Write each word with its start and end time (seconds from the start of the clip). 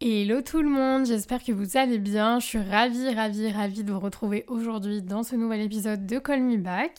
Hello 0.00 0.42
tout 0.42 0.62
le 0.62 0.68
monde, 0.68 1.06
j'espère 1.06 1.42
que 1.42 1.50
vous 1.50 1.76
allez 1.76 1.98
bien. 1.98 2.38
Je 2.38 2.46
suis 2.46 2.58
ravie, 2.58 3.12
ravie, 3.12 3.50
ravie 3.50 3.82
de 3.82 3.92
vous 3.92 3.98
retrouver 3.98 4.44
aujourd'hui 4.46 5.02
dans 5.02 5.24
ce 5.24 5.34
nouvel 5.34 5.60
épisode 5.60 6.06
de 6.06 6.18
Call 6.20 6.42
Me 6.42 6.56
Back. 6.56 6.92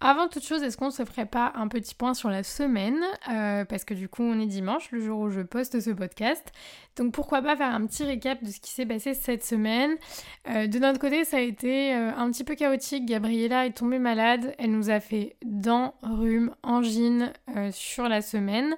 Avant 0.00 0.28
toute 0.28 0.44
chose, 0.44 0.62
est-ce 0.62 0.76
qu'on 0.76 0.90
se 0.90 1.04
ferait 1.04 1.26
pas 1.26 1.52
un 1.56 1.66
petit 1.66 1.96
point 1.96 2.14
sur 2.14 2.28
la 2.30 2.44
semaine? 2.44 3.00
Euh, 3.32 3.64
Parce 3.64 3.84
que 3.84 3.94
du 3.94 4.08
coup, 4.08 4.22
on 4.22 4.38
est 4.38 4.46
dimanche, 4.46 4.90
le 4.92 5.00
jour 5.00 5.18
où 5.18 5.30
je 5.30 5.40
poste 5.40 5.80
ce 5.80 5.90
podcast. 5.90 6.52
Donc 6.96 7.12
pourquoi 7.12 7.42
pas 7.42 7.56
faire 7.56 7.74
un 7.74 7.84
petit 7.86 8.04
récap 8.04 8.42
de 8.44 8.50
ce 8.50 8.60
qui 8.60 8.70
s'est 8.70 8.86
passé 8.86 9.14
cette 9.14 9.44
semaine? 9.44 9.96
Euh, 10.48 10.68
de 10.68 10.78
notre 10.78 11.00
côté, 11.00 11.24
ça 11.24 11.38
a 11.38 11.40
été 11.40 11.92
euh, 11.94 12.12
un 12.16 12.30
petit 12.30 12.44
peu 12.44 12.54
chaotique. 12.54 13.06
Gabriella 13.06 13.66
est 13.66 13.76
tombée 13.76 13.98
malade. 13.98 14.54
Elle 14.58 14.70
nous 14.70 14.90
a 14.90 15.00
fait 15.00 15.36
dents, 15.44 15.94
rhume, 16.02 16.54
angine 16.62 17.32
sur 17.72 18.08
la 18.08 18.22
semaine. 18.22 18.76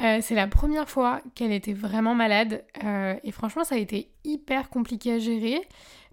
Euh, 0.00 0.18
c'est 0.20 0.34
la 0.34 0.48
première 0.48 0.88
fois 0.88 1.20
qu'elle 1.34 1.52
était 1.52 1.72
vraiment 1.72 2.14
malade 2.14 2.64
euh, 2.82 3.14
et 3.22 3.30
franchement 3.30 3.62
ça 3.62 3.76
a 3.76 3.78
été 3.78 4.10
hyper 4.24 4.68
compliqué 4.68 5.12
à 5.12 5.18
gérer 5.20 5.60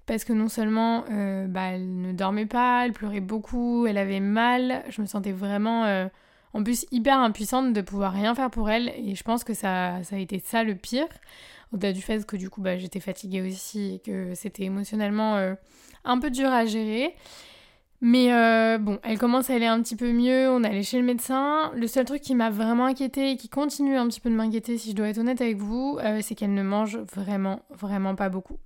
parce 0.05 0.23
que 0.23 0.33
non 0.33 0.49
seulement 0.49 1.05
euh, 1.11 1.47
bah, 1.47 1.71
elle 1.73 1.99
ne 1.99 2.11
dormait 2.11 2.45
pas, 2.45 2.85
elle 2.85 2.93
pleurait 2.93 3.21
beaucoup, 3.21 3.87
elle 3.87 3.97
avait 3.97 4.19
mal, 4.19 4.83
je 4.89 5.01
me 5.01 5.07
sentais 5.07 5.31
vraiment 5.31 6.07
en 6.53 6.63
plus 6.63 6.85
hyper 6.91 7.17
impuissante 7.17 7.73
de 7.73 7.81
pouvoir 7.81 8.13
rien 8.13 8.35
faire 8.35 8.51
pour 8.51 8.69
elle 8.69 8.89
et 8.89 9.15
je 9.15 9.23
pense 9.23 9.43
que 9.43 9.53
ça, 9.53 10.03
ça 10.03 10.15
a 10.15 10.19
été 10.19 10.39
ça 10.39 10.63
le 10.63 10.75
pire 10.75 11.07
au-delà 11.73 11.91
du 11.91 12.01
fait 12.01 12.23
que 12.25 12.35
du 12.35 12.49
coup 12.49 12.61
bah, 12.61 12.77
j'étais 12.77 12.99
fatiguée 12.99 13.41
aussi 13.41 13.95
et 13.95 13.99
que 13.99 14.35
c'était 14.35 14.63
émotionnellement 14.63 15.55
un 16.03 16.19
peu 16.19 16.29
dur 16.29 16.49
à 16.49 16.65
gérer. 16.65 17.15
Mais 18.03 18.33
euh, 18.33 18.79
bon, 18.79 18.99
elle 19.03 19.19
commence 19.19 19.51
à 19.51 19.53
aller 19.53 19.67
un 19.67 19.79
petit 19.81 19.95
peu 19.95 20.11
mieux, 20.11 20.49
on 20.49 20.63
est 20.63 20.67
allé 20.67 20.81
chez 20.81 20.97
le 20.97 21.05
médecin. 21.05 21.71
Le 21.75 21.85
seul 21.85 22.05
truc 22.05 22.21
qui 22.21 22.33
m'a 22.33 22.49
vraiment 22.49 22.85
inquiétée 22.85 23.31
et 23.31 23.37
qui 23.37 23.47
continue 23.47 23.95
un 23.95 24.07
petit 24.07 24.19
peu 24.19 24.31
de 24.31 24.35
m'inquiéter, 24.35 24.79
si 24.79 24.89
je 24.91 24.95
dois 24.95 25.09
être 25.09 25.19
honnête 25.19 25.39
avec 25.39 25.57
vous, 25.57 25.99
euh, 26.03 26.19
c'est 26.23 26.33
qu'elle 26.33 26.55
ne 26.55 26.63
mange 26.63 26.97
vraiment, 27.13 27.61
vraiment 27.69 28.15
pas 28.15 28.29
beaucoup. 28.29 28.57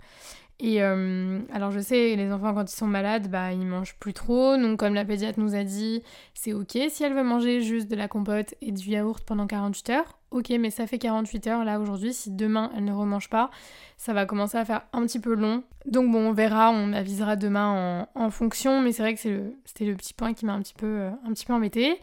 Et 0.62 0.82
euh, 0.82 1.40
alors 1.52 1.72
je 1.72 1.82
sais, 1.82 2.16
les 2.16 2.32
enfants 2.32 2.54
quand 2.54 2.72
ils 2.72 2.76
sont 2.76 2.88
malades, 2.88 3.30
bah 3.30 3.52
ils 3.52 3.66
mangent 3.66 3.96
plus 4.00 4.14
trop. 4.14 4.56
Donc 4.56 4.80
comme 4.80 4.94
la 4.94 5.04
pédiatre 5.04 5.38
nous 5.40 5.54
a 5.54 5.64
dit, 5.64 6.02
c'est 6.34 6.54
ok 6.54 6.78
si 6.90 7.04
elle 7.04 7.14
veut 7.14 7.24
manger 7.24 7.62
juste 7.62 7.90
de 7.92 7.96
la 7.98 8.08
compote 8.08 8.56
et 8.62 8.72
du 8.72 8.90
yaourt 8.90 9.22
pendant 9.26 9.48
48 9.48 9.90
heures. 9.90 10.18
Ok, 10.32 10.50
mais 10.58 10.70
ça 10.70 10.88
fait 10.88 10.98
48 10.98 11.48
heures 11.48 11.66
là 11.66 11.80
aujourd'hui. 11.80 12.14
Si 12.14 12.32
demain 12.32 12.72
elle 12.76 12.86
ne 12.86 12.94
remange 12.94 13.30
pas, 13.30 13.52
ça 13.98 14.14
va 14.14 14.26
commencer 14.26 14.58
à 14.58 14.64
faire 14.64 14.84
un 14.94 15.02
petit 15.06 15.20
peu 15.20 15.34
long. 15.36 15.64
Donc 15.88 16.10
bon, 16.10 16.30
on 16.30 16.32
verra, 16.32 16.72
on 16.72 16.94
avisera 16.94 17.36
demain 17.36 18.08
en, 18.16 18.22
en 18.26 18.30
fonction. 18.30 18.82
Mais 18.82 18.94
c'est 18.94 19.04
vrai 19.04 19.14
que 19.14 19.20
c'est 19.20 19.32
le- 19.32 19.54
c'était 19.66 19.86
le, 19.86 19.96
petit 19.96 20.14
point 20.14 20.34
qui 20.34 20.46
m'a 20.46 20.54
un 20.54 20.62
petit 20.62 20.74
peu, 20.74 20.86
euh, 20.88 21.10
un 21.26 21.34
petit 21.34 21.46
peu 21.46 21.54
embêtée. 21.54 22.00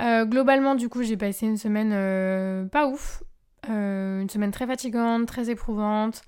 Euh, 0.00 0.26
globalement, 0.26 0.74
du 0.74 0.88
coup, 0.90 1.02
j'ai 1.02 1.16
passé 1.16 1.46
une 1.46 1.56
semaine 1.56 2.68
pas 2.68 2.86
ouf. 2.86 3.22
Une 3.68 4.28
semaine 4.28 4.50
très 4.50 4.66
fatigante, 4.66 5.26
très 5.26 5.48
éprouvante. 5.50 6.22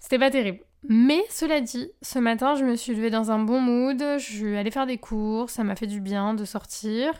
C'était 0.00 0.18
pas 0.18 0.30
terrible. 0.30 0.58
Mais 0.88 1.22
cela 1.30 1.60
dit, 1.60 1.90
ce 2.02 2.18
matin, 2.18 2.56
je 2.56 2.64
me 2.64 2.74
suis 2.74 2.94
levée 2.94 3.10
dans 3.10 3.30
un 3.30 3.38
bon 3.38 3.60
mood. 3.60 4.02
Je 4.18 4.24
suis 4.24 4.56
allée 4.56 4.72
faire 4.72 4.86
des 4.86 4.98
courses, 4.98 5.52
ça 5.52 5.62
m'a 5.62 5.76
fait 5.76 5.86
du 5.86 6.00
bien 6.00 6.34
de 6.34 6.44
sortir, 6.44 7.12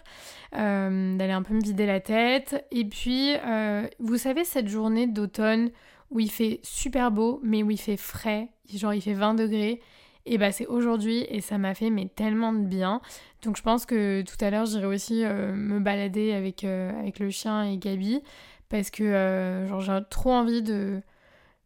euh, 0.56 1.16
d'aller 1.16 1.32
un 1.32 1.42
peu 1.42 1.54
me 1.54 1.62
vider 1.62 1.86
la 1.86 2.00
tête. 2.00 2.66
Et 2.72 2.84
puis, 2.84 3.34
euh, 3.46 3.86
vous 4.00 4.18
savez, 4.18 4.44
cette 4.44 4.68
journée 4.68 5.06
d'automne 5.06 5.70
où 6.10 6.18
il 6.18 6.30
fait 6.30 6.58
super 6.64 7.12
beau, 7.12 7.40
mais 7.42 7.62
où 7.62 7.70
il 7.70 7.78
fait 7.78 7.96
frais, 7.96 8.48
genre 8.74 8.94
il 8.94 9.00
fait 9.00 9.14
20 9.14 9.34
degrés, 9.34 9.80
et 10.26 10.36
bah 10.38 10.52
c'est 10.52 10.66
aujourd'hui 10.66 11.26
et 11.30 11.40
ça 11.40 11.56
m'a 11.56 11.74
fait 11.74 11.88
mais 11.88 12.06
tellement 12.06 12.52
de 12.52 12.64
bien. 12.66 13.00
Donc 13.42 13.56
je 13.56 13.62
pense 13.62 13.86
que 13.86 14.22
tout 14.22 14.44
à 14.44 14.50
l'heure 14.50 14.66
j'irai 14.66 14.86
aussi 14.86 15.24
euh, 15.24 15.52
me 15.54 15.80
balader 15.80 16.32
avec, 16.32 16.64
avec 16.64 17.18
le 17.18 17.30
chien 17.30 17.64
et 17.64 17.78
Gabi 17.78 18.20
parce 18.68 18.90
que 18.90 19.66
genre 19.68 19.80
j'ai 19.80 19.98
trop 20.10 20.32
envie 20.32 20.62
de 20.62 21.00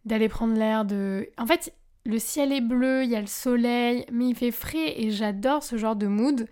d'aller 0.07 0.29
prendre 0.29 0.55
l'air 0.55 0.85
de 0.85 1.29
en 1.37 1.45
fait 1.45 1.75
le 2.07 2.19
ciel 2.19 2.53
est 2.53 2.61
bleu 2.61 3.05
il 3.05 3.11
y 3.11 3.17
a 3.17 3.21
le 3.21 3.27
soleil 3.27 4.07
mais 4.13 4.29
il 4.29 4.35
fait 4.35 4.51
frais 4.51 5.01
et 5.01 5.11
j'adore 5.11 5.63
ce 5.63 5.77
genre 5.77 5.97
de 5.97 6.07
mood. 6.07 6.49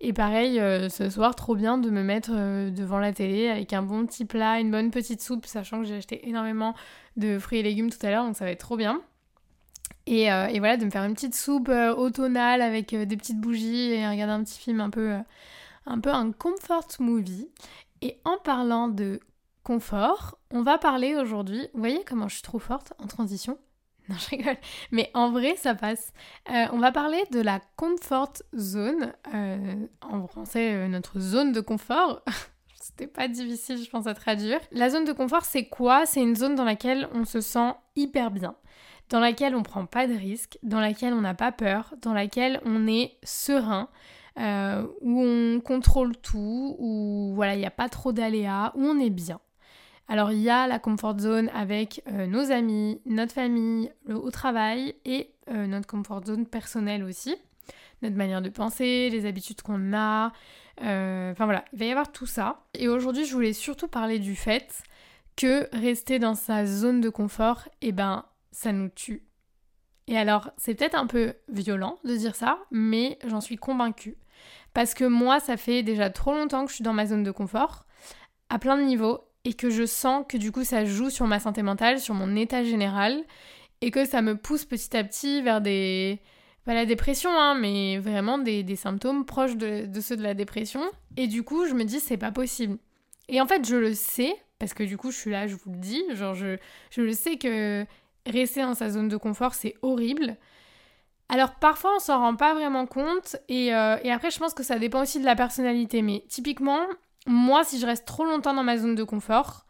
Et 0.00 0.12
pareil 0.12 0.60
euh, 0.60 0.88
ce 0.88 1.10
soir 1.10 1.34
trop 1.34 1.56
bien 1.56 1.78
de 1.78 1.90
me 1.90 2.02
mettre 2.02 2.30
euh, 2.32 2.70
devant 2.70 2.98
la 2.98 3.12
télé 3.12 3.48
avec 3.48 3.72
un 3.72 3.82
bon 3.82 4.06
petit 4.06 4.24
plat 4.24 4.60
une 4.60 4.70
bonne 4.70 4.90
petite 4.90 5.20
soupe 5.20 5.46
sachant 5.46 5.80
que 5.80 5.84
j'ai 5.86 5.96
acheté 5.96 6.28
énormément 6.28 6.74
de 7.16 7.38
fruits 7.38 7.58
et 7.58 7.62
légumes 7.62 7.90
tout 7.90 8.04
à 8.06 8.10
l'heure 8.10 8.24
donc 8.24 8.36
ça 8.36 8.44
va 8.44 8.50
être 8.50 8.60
trop 8.60 8.76
bien. 8.76 9.02
Et, 10.06 10.32
euh, 10.32 10.48
voilà 10.58 10.76
de 10.76 10.84
me 10.84 10.90
faire 10.90 11.04
une 11.04 11.14
petite 11.14 11.34
soupe 11.34 11.68
automnale 11.68 12.62
avec 12.62 12.94
des 12.94 13.16
petites 13.16 13.40
bougies 13.40 13.92
et 13.92 14.08
regarder 14.08 14.32
un 14.32 14.44
petit 14.44 14.58
film 14.58 14.80
un 14.80 14.90
peu 14.90 15.16
un 15.86 16.00
peu 16.00 16.10
un 16.10 16.32
comfort 16.32 16.88
movie. 17.00 17.48
Et 18.02 18.18
en 18.24 18.38
parlant 18.38 18.88
de 18.88 19.20
confort, 19.64 20.38
on 20.50 20.62
va 20.62 20.78
parler 20.78 21.16
aujourd'hui. 21.16 21.68
Vous 21.74 21.80
voyez 21.80 22.04
comment 22.06 22.28
je 22.28 22.34
suis 22.34 22.42
trop 22.42 22.58
forte 22.58 22.92
en 22.98 23.06
transition? 23.06 23.58
Non, 24.08 24.16
je 24.16 24.28
rigole. 24.30 24.56
Mais 24.90 25.10
en 25.14 25.30
vrai, 25.30 25.54
ça 25.56 25.74
passe. 25.74 26.12
Euh, 26.50 26.66
on 26.72 26.78
va 26.78 26.92
parler 26.92 27.22
de 27.30 27.40
la 27.40 27.60
comfort 27.76 28.32
zone. 28.56 29.12
euh, 29.34 29.86
en 30.00 30.26
français, 30.26 30.72
euh, 30.72 30.88
notre 30.88 31.20
zone 31.20 31.52
de 31.52 31.60
confort. 31.60 32.22
C'était 32.80 33.06
pas 33.06 33.28
difficile, 33.28 33.82
je 33.82 33.90
pense, 33.90 34.06
à 34.06 34.14
traduire. 34.14 34.60
La 34.72 34.88
zone 34.88 35.04
de 35.04 35.12
confort, 35.12 35.44
c'est 35.44 35.66
quoi? 35.66 36.06
C'est 36.06 36.22
une 36.22 36.36
zone 36.36 36.54
dans 36.54 36.64
laquelle 36.64 37.08
on 37.12 37.24
se 37.24 37.40
sent 37.40 37.74
hyper 37.96 38.30
bien, 38.30 38.56
dans 39.10 39.20
laquelle 39.20 39.54
on 39.54 39.62
prend 39.62 39.84
pas 39.84 40.06
de 40.06 40.14
risques, 40.14 40.58
dans 40.62 40.80
laquelle 40.80 41.12
on 41.12 41.20
n'a 41.20 41.34
pas 41.34 41.52
peur, 41.52 41.94
dans 42.00 42.14
laquelle 42.14 42.60
on 42.64 42.86
est 42.86 43.18
serein, 43.22 43.88
où 44.38 45.22
on 45.22 45.60
contrôle 45.60 46.16
tout, 46.16 46.76
où 46.78 47.32
voilà, 47.34 47.54
il 47.54 47.58
n'y 47.58 47.66
a 47.66 47.70
pas 47.70 47.88
trop 47.88 48.12
d'aléas, 48.12 48.72
où 48.74 48.84
on 48.84 48.98
est 48.98 49.10
bien. 49.10 49.40
Alors 50.08 50.32
il 50.32 50.40
y 50.40 50.50
a 50.50 50.66
la 50.66 50.78
comfort 50.78 51.18
zone 51.18 51.50
avec 51.54 52.02
euh, 52.08 52.26
nos 52.26 52.50
amis, 52.50 53.00
notre 53.04 53.32
famille, 53.32 53.90
le, 54.06 54.16
au 54.16 54.30
travail 54.30 54.94
et 55.04 55.30
euh, 55.50 55.66
notre 55.66 55.86
comfort 55.86 56.24
zone 56.24 56.46
personnelle 56.46 57.04
aussi. 57.04 57.36
Notre 58.00 58.16
manière 58.16 58.40
de 58.40 58.48
penser, 58.48 59.10
les 59.10 59.26
habitudes 59.26 59.60
qu'on 59.60 59.92
a. 59.92 60.32
euh, 60.82 61.32
Enfin 61.32 61.44
voilà, 61.44 61.64
il 61.72 61.78
va 61.78 61.84
y 61.84 61.90
avoir 61.90 62.10
tout 62.10 62.26
ça. 62.26 62.64
Et 62.74 62.88
aujourd'hui, 62.88 63.24
je 63.26 63.34
voulais 63.34 63.52
surtout 63.52 63.88
parler 63.88 64.18
du 64.18 64.34
fait 64.36 64.82
que 65.36 65.68
rester 65.76 66.18
dans 66.18 66.34
sa 66.34 66.64
zone 66.64 67.00
de 67.00 67.10
confort, 67.10 67.68
eh 67.82 67.92
ben, 67.92 68.24
ça 68.50 68.72
nous 68.72 68.88
tue. 68.88 69.24
Et 70.06 70.16
alors, 70.16 70.50
c'est 70.56 70.74
peut-être 70.74 70.94
un 70.94 71.06
peu 71.06 71.34
violent 71.48 71.98
de 72.04 72.16
dire 72.16 72.34
ça, 72.34 72.58
mais 72.70 73.18
j'en 73.26 73.40
suis 73.40 73.56
convaincue. 73.56 74.16
Parce 74.72 74.94
que 74.94 75.04
moi, 75.04 75.38
ça 75.38 75.56
fait 75.56 75.82
déjà 75.82 76.08
trop 76.08 76.32
longtemps 76.32 76.64
que 76.64 76.70
je 76.70 76.76
suis 76.76 76.84
dans 76.84 76.94
ma 76.94 77.04
zone 77.06 77.24
de 77.24 77.30
confort, 77.30 77.84
à 78.48 78.58
plein 78.58 78.76
de 78.78 78.82
niveaux, 78.82 79.27
et 79.48 79.54
que 79.54 79.70
je 79.70 79.86
sens 79.86 80.26
que 80.28 80.36
du 80.36 80.52
coup 80.52 80.62
ça 80.62 80.84
joue 80.84 81.08
sur 81.08 81.26
ma 81.26 81.40
santé 81.40 81.62
mentale, 81.62 82.00
sur 82.00 82.12
mon 82.12 82.36
état 82.36 82.62
général, 82.64 83.24
et 83.80 83.90
que 83.90 84.04
ça 84.04 84.20
me 84.20 84.36
pousse 84.36 84.66
petit 84.66 84.94
à 84.94 85.02
petit 85.02 85.40
vers 85.40 85.62
des... 85.62 86.20
pas 86.66 86.74
la 86.74 86.84
dépression, 86.84 87.30
hein, 87.30 87.54
mais 87.54 87.96
vraiment 87.96 88.36
des, 88.36 88.76
symptômes 88.76 89.24
proches 89.24 89.56
de, 89.56 89.86
de 89.86 90.00
ceux 90.02 90.18
de 90.18 90.22
la 90.22 90.34
dépression. 90.34 90.82
Et 91.16 91.28
du 91.28 91.44
coup, 91.44 91.64
je 91.64 91.72
me 91.72 91.84
dis, 91.84 91.98
c'est 91.98 92.18
pas 92.18 92.30
possible. 92.30 92.76
Et 93.30 93.40
en 93.40 93.46
fait, 93.46 93.66
je 93.66 93.76
le 93.76 93.94
sais, 93.94 94.34
parce 94.58 94.74
que 94.74 94.82
du 94.82 94.98
coup, 94.98 95.10
je 95.10 95.16
suis 95.16 95.30
là, 95.30 95.46
je 95.46 95.54
vous 95.54 95.70
le 95.70 95.78
dis, 95.78 96.04
genre, 96.12 96.34
je, 96.34 96.58
je 96.90 97.00
le 97.00 97.14
sais 97.14 97.38
que 97.38 97.86
rester 98.26 98.60
dans 98.60 98.74
sa 98.74 98.90
zone 98.90 99.08
de 99.08 99.16
confort, 99.16 99.54
c'est 99.54 99.76
horrible. 99.80 100.36
Alors 101.30 101.54
parfois 101.54 101.90
on 101.96 102.00
s'en 102.00 102.18
rend 102.18 102.36
pas 102.36 102.54
vraiment 102.54 102.86
compte 102.86 103.36
et, 103.50 103.74
euh, 103.74 103.98
et 104.02 104.10
après 104.10 104.30
je 104.30 104.38
pense 104.38 104.54
que 104.54 104.62
ça 104.62 104.78
dépend 104.78 105.02
aussi 105.02 105.20
de 105.20 105.26
la 105.26 105.36
personnalité 105.36 106.00
mais 106.00 106.24
typiquement 106.26 106.80
moi 107.28 107.62
si 107.64 107.78
je 107.78 107.86
reste 107.86 108.06
trop 108.06 108.24
longtemps 108.24 108.54
dans 108.54 108.64
ma 108.64 108.76
zone 108.78 108.94
de 108.94 109.04
confort 109.04 109.66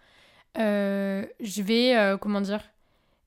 euh, 0.57 1.27
je 1.41 1.63
vais 1.63 1.97
euh, 1.97 2.17
comment 2.17 2.41
dire 2.41 2.63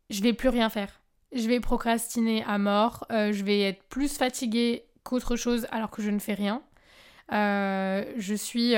je 0.09 0.21
vais 0.21 0.33
plus 0.33 0.49
rien 0.49 0.69
faire 0.69 1.01
je 1.33 1.47
vais 1.47 1.59
procrastiner 1.59 2.43
à 2.45 2.57
mort 2.57 3.05
euh, 3.11 3.31
je 3.31 3.43
vais 3.43 3.61
être 3.61 3.83
plus 3.83 4.17
fatiguée 4.17 4.85
qu'autre 5.03 5.35
chose 5.35 5.67
alors 5.71 5.91
que 5.91 6.01
je 6.01 6.09
ne 6.09 6.19
fais 6.19 6.33
rien 6.33 6.61
je 7.31 8.33
suis 8.35 8.73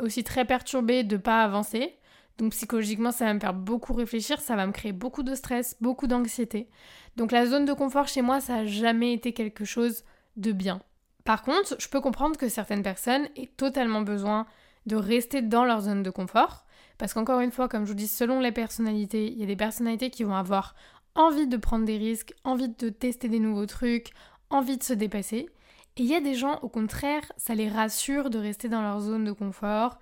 aussi 0.00 0.24
très 0.24 0.46
perturbée 0.46 1.04
de 1.04 1.18
pas 1.18 1.44
avancer 1.44 1.94
Donc 2.38 2.52
psychologiquement, 2.52 3.12
ça 3.12 3.26
va 3.26 3.34
me 3.34 3.40
faire 3.40 3.52
beaucoup 3.52 3.92
réfléchir, 3.92 4.40
ça 4.40 4.56
va 4.56 4.66
me 4.66 4.72
créer 4.72 4.92
beaucoup 4.92 5.22
de 5.22 5.34
stress, 5.34 5.76
beaucoup 5.82 6.06
d'anxiété. 6.06 6.70
Donc 7.16 7.30
la 7.30 7.44
zone 7.44 7.66
de 7.66 7.74
confort 7.74 8.08
chez 8.08 8.22
moi, 8.22 8.40
ça 8.40 8.54
n'a 8.54 8.64
jamais 8.64 9.12
été 9.12 9.34
quelque 9.34 9.66
chose 9.66 10.02
de 10.36 10.52
bien. 10.52 10.80
Par 11.24 11.42
contre, 11.42 11.76
je 11.78 11.88
peux 11.88 12.00
comprendre 12.00 12.38
que 12.38 12.48
certaines 12.48 12.82
personnes 12.82 13.28
aient 13.36 13.50
totalement 13.56 14.02
besoin 14.02 14.46
de 14.86 14.96
rester 14.96 15.42
dans 15.42 15.64
leur 15.64 15.82
zone 15.82 16.02
de 16.02 16.10
confort. 16.10 16.64
Parce 16.98 17.12
qu'encore 17.14 17.40
une 17.40 17.50
fois, 17.50 17.68
comme 17.68 17.84
je 17.84 17.90
vous 17.90 17.96
dis, 17.96 18.08
selon 18.08 18.40
les 18.40 18.52
personnalités, 18.52 19.26
il 19.26 19.38
y 19.38 19.42
a 19.42 19.46
des 19.46 19.56
personnalités 19.56 20.10
qui 20.10 20.24
vont 20.24 20.34
avoir 20.34 20.74
envie 21.14 21.46
de 21.46 21.56
prendre 21.56 21.84
des 21.84 21.96
risques, 21.96 22.34
envie 22.44 22.68
de 22.68 22.88
tester 22.88 23.28
des 23.28 23.40
nouveaux 23.40 23.66
trucs, 23.66 24.12
envie 24.50 24.78
de 24.78 24.82
se 24.82 24.92
dépasser. 24.92 25.48
Et 25.96 26.02
il 26.02 26.06
y 26.06 26.14
a 26.14 26.20
des 26.20 26.34
gens, 26.34 26.58
au 26.62 26.68
contraire, 26.68 27.22
ça 27.36 27.54
les 27.54 27.68
rassure 27.68 28.30
de 28.30 28.38
rester 28.38 28.68
dans 28.68 28.82
leur 28.82 29.00
zone 29.00 29.24
de 29.24 29.32
confort 29.32 29.98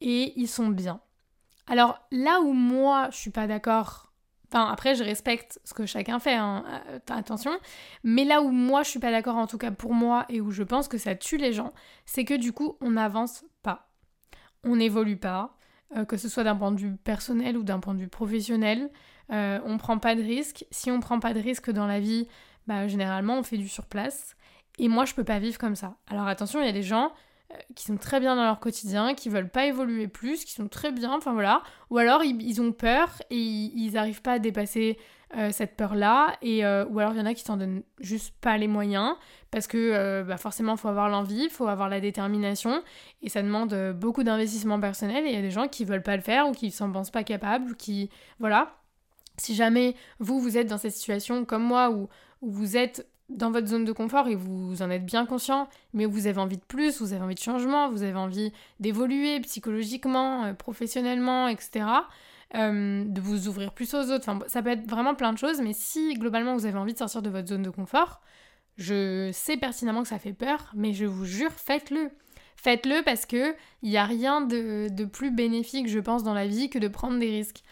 et 0.00 0.32
ils 0.36 0.48
sont 0.48 0.68
bien. 0.68 1.00
Alors 1.66 2.00
là 2.10 2.40
où 2.40 2.52
moi, 2.52 3.08
je 3.10 3.16
suis 3.16 3.30
pas 3.30 3.46
d'accord 3.46 4.08
Enfin, 4.50 4.70
après, 4.70 4.94
je 4.94 5.04
respecte 5.04 5.60
ce 5.64 5.74
que 5.74 5.84
chacun 5.84 6.18
fait, 6.18 6.34
hein, 6.34 6.64
euh, 6.88 6.98
attention. 7.10 7.50
Mais 8.02 8.24
là 8.24 8.40
où 8.40 8.50
moi, 8.50 8.82
je 8.82 8.88
suis 8.88 8.98
pas 8.98 9.10
d'accord, 9.10 9.36
en 9.36 9.46
tout 9.46 9.58
cas 9.58 9.70
pour 9.70 9.92
moi, 9.92 10.24
et 10.30 10.40
où 10.40 10.50
je 10.50 10.62
pense 10.62 10.88
que 10.88 10.96
ça 10.96 11.14
tue 11.14 11.36
les 11.36 11.52
gens, 11.52 11.74
c'est 12.06 12.24
que 12.24 12.32
du 12.32 12.52
coup, 12.52 12.78
on 12.80 12.92
n'avance 12.92 13.40
pas. 13.40 13.47
On 14.64 14.76
n'évolue 14.76 15.16
pas, 15.16 15.56
euh, 15.96 16.04
que 16.04 16.16
ce 16.16 16.28
soit 16.28 16.44
d'un 16.44 16.56
point 16.56 16.72
de 16.72 16.80
vue 16.80 16.96
personnel 16.96 17.56
ou 17.56 17.62
d'un 17.62 17.80
point 17.80 17.94
de 17.94 18.00
vue 18.00 18.08
professionnel. 18.08 18.90
Euh, 19.30 19.60
on 19.64 19.78
prend 19.78 19.98
pas 19.98 20.14
de 20.14 20.22
risques. 20.22 20.64
Si 20.70 20.90
on 20.90 21.00
prend 21.00 21.20
pas 21.20 21.34
de 21.34 21.40
risques 21.40 21.70
dans 21.70 21.86
la 21.86 22.00
vie, 22.00 22.28
bah, 22.66 22.88
généralement, 22.88 23.38
on 23.38 23.42
fait 23.42 23.56
du 23.56 23.68
surplace. 23.68 24.36
Et 24.78 24.88
moi, 24.88 25.04
je 25.04 25.14
peux 25.14 25.24
pas 25.24 25.38
vivre 25.38 25.58
comme 25.58 25.76
ça. 25.76 25.96
Alors 26.08 26.26
attention, 26.26 26.60
il 26.60 26.66
y 26.66 26.68
a 26.68 26.72
des 26.72 26.82
gens, 26.82 27.12
qui 27.74 27.84
sont 27.84 27.96
très 27.96 28.20
bien 28.20 28.36
dans 28.36 28.44
leur 28.44 28.60
quotidien, 28.60 29.14
qui 29.14 29.28
veulent 29.28 29.48
pas 29.48 29.66
évoluer 29.66 30.06
plus, 30.06 30.44
qui 30.44 30.52
sont 30.52 30.68
très 30.68 30.92
bien, 30.92 31.12
enfin 31.14 31.32
voilà. 31.32 31.62
Ou 31.90 31.98
alors 31.98 32.22
ils, 32.22 32.60
ont 32.60 32.72
peur 32.72 33.10
et 33.30 33.38
ils 33.38 33.92
n'arrivent 33.92 34.20
pas 34.20 34.34
à 34.34 34.38
dépasser 34.38 34.98
euh, 35.36 35.50
cette 35.50 35.76
peur-là. 35.76 36.36
Et 36.42 36.64
euh, 36.64 36.84
ou 36.86 36.98
alors 36.98 37.14
il 37.14 37.18
y 37.18 37.20
en 37.22 37.26
a 37.26 37.34
qui 37.34 37.42
s'en 37.42 37.56
donnent 37.56 37.82
juste 38.00 38.34
pas 38.40 38.58
les 38.58 38.68
moyens 38.68 39.14
parce 39.50 39.66
que 39.66 40.22
bah 40.24 40.36
forcément 40.36 40.74
il 40.74 40.78
faut 40.78 40.88
avoir 40.88 41.08
l'envie, 41.08 41.44
il 41.44 41.50
faut 41.50 41.68
avoir 41.68 41.88
la 41.88 42.00
détermination 42.00 42.82
et 43.22 43.30
ça 43.30 43.42
demande 43.42 43.74
beaucoup 43.92 44.24
d'investissement 44.24 44.78
personnel. 44.78 45.24
Et 45.24 45.30
il 45.30 45.34
y 45.34 45.38
a 45.38 45.42
des 45.42 45.50
gens 45.50 45.68
qui 45.68 45.86
veulent 45.86 46.02
pas 46.02 46.16
le 46.16 46.22
faire 46.22 46.48
ou 46.48 46.52
qui 46.52 46.70
s'en 46.70 46.92
pensent 46.92 47.10
pas 47.10 47.24
capables, 47.24 47.72
ou 47.72 47.74
qui 47.74 48.10
voilà. 48.40 48.74
Si 49.38 49.54
jamais 49.54 49.94
vous 50.18 50.40
vous 50.40 50.58
êtes 50.58 50.66
dans 50.66 50.78
cette 50.78 50.92
situation 50.92 51.44
comme 51.44 51.62
moi 51.62 51.90
où, 51.90 52.08
où 52.42 52.50
vous 52.50 52.76
êtes 52.76 53.08
dans 53.28 53.50
votre 53.50 53.66
zone 53.66 53.84
de 53.84 53.92
confort 53.92 54.28
et 54.28 54.34
vous 54.34 54.80
en 54.82 54.90
êtes 54.90 55.04
bien 55.04 55.26
conscient, 55.26 55.68
mais 55.92 56.06
vous 56.06 56.26
avez 56.26 56.38
envie 56.38 56.56
de 56.56 56.64
plus, 56.64 57.00
vous 57.00 57.12
avez 57.12 57.22
envie 57.22 57.34
de 57.34 57.40
changement, 57.40 57.90
vous 57.90 58.02
avez 58.02 58.16
envie 58.16 58.52
d'évoluer 58.80 59.40
psychologiquement, 59.40 60.44
euh, 60.44 60.54
professionnellement, 60.54 61.48
etc. 61.48 61.84
Euh, 62.54 63.04
de 63.04 63.20
vous 63.20 63.46
ouvrir 63.48 63.72
plus 63.72 63.92
aux 63.92 64.10
autres. 64.10 64.30
Ça 64.46 64.62
peut 64.62 64.70
être 64.70 64.88
vraiment 64.88 65.14
plein 65.14 65.34
de 65.34 65.38
choses, 65.38 65.60
mais 65.60 65.74
si 65.74 66.14
globalement 66.14 66.56
vous 66.56 66.64
avez 66.64 66.78
envie 66.78 66.94
de 66.94 66.98
sortir 66.98 67.20
de 67.20 67.28
votre 67.28 67.48
zone 67.48 67.62
de 67.62 67.70
confort, 67.70 68.22
je 68.78 69.30
sais 69.32 69.58
pertinemment 69.58 70.02
que 70.02 70.08
ça 70.08 70.18
fait 70.18 70.32
peur, 70.32 70.72
mais 70.74 70.94
je 70.94 71.04
vous 71.04 71.26
jure, 71.26 71.52
faites-le. 71.52 72.10
Faites-le 72.56 73.02
parce 73.04 73.26
que 73.26 73.54
il 73.82 73.90
n'y 73.90 73.98
a 73.98 74.04
rien 74.04 74.40
de, 74.40 74.88
de 74.90 75.04
plus 75.04 75.30
bénéfique, 75.30 75.88
je 75.88 75.98
pense, 75.98 76.22
dans 76.22 76.34
la 76.34 76.46
vie 76.46 76.70
que 76.70 76.78
de 76.78 76.88
prendre 76.88 77.18
des 77.18 77.30
risques. 77.30 77.62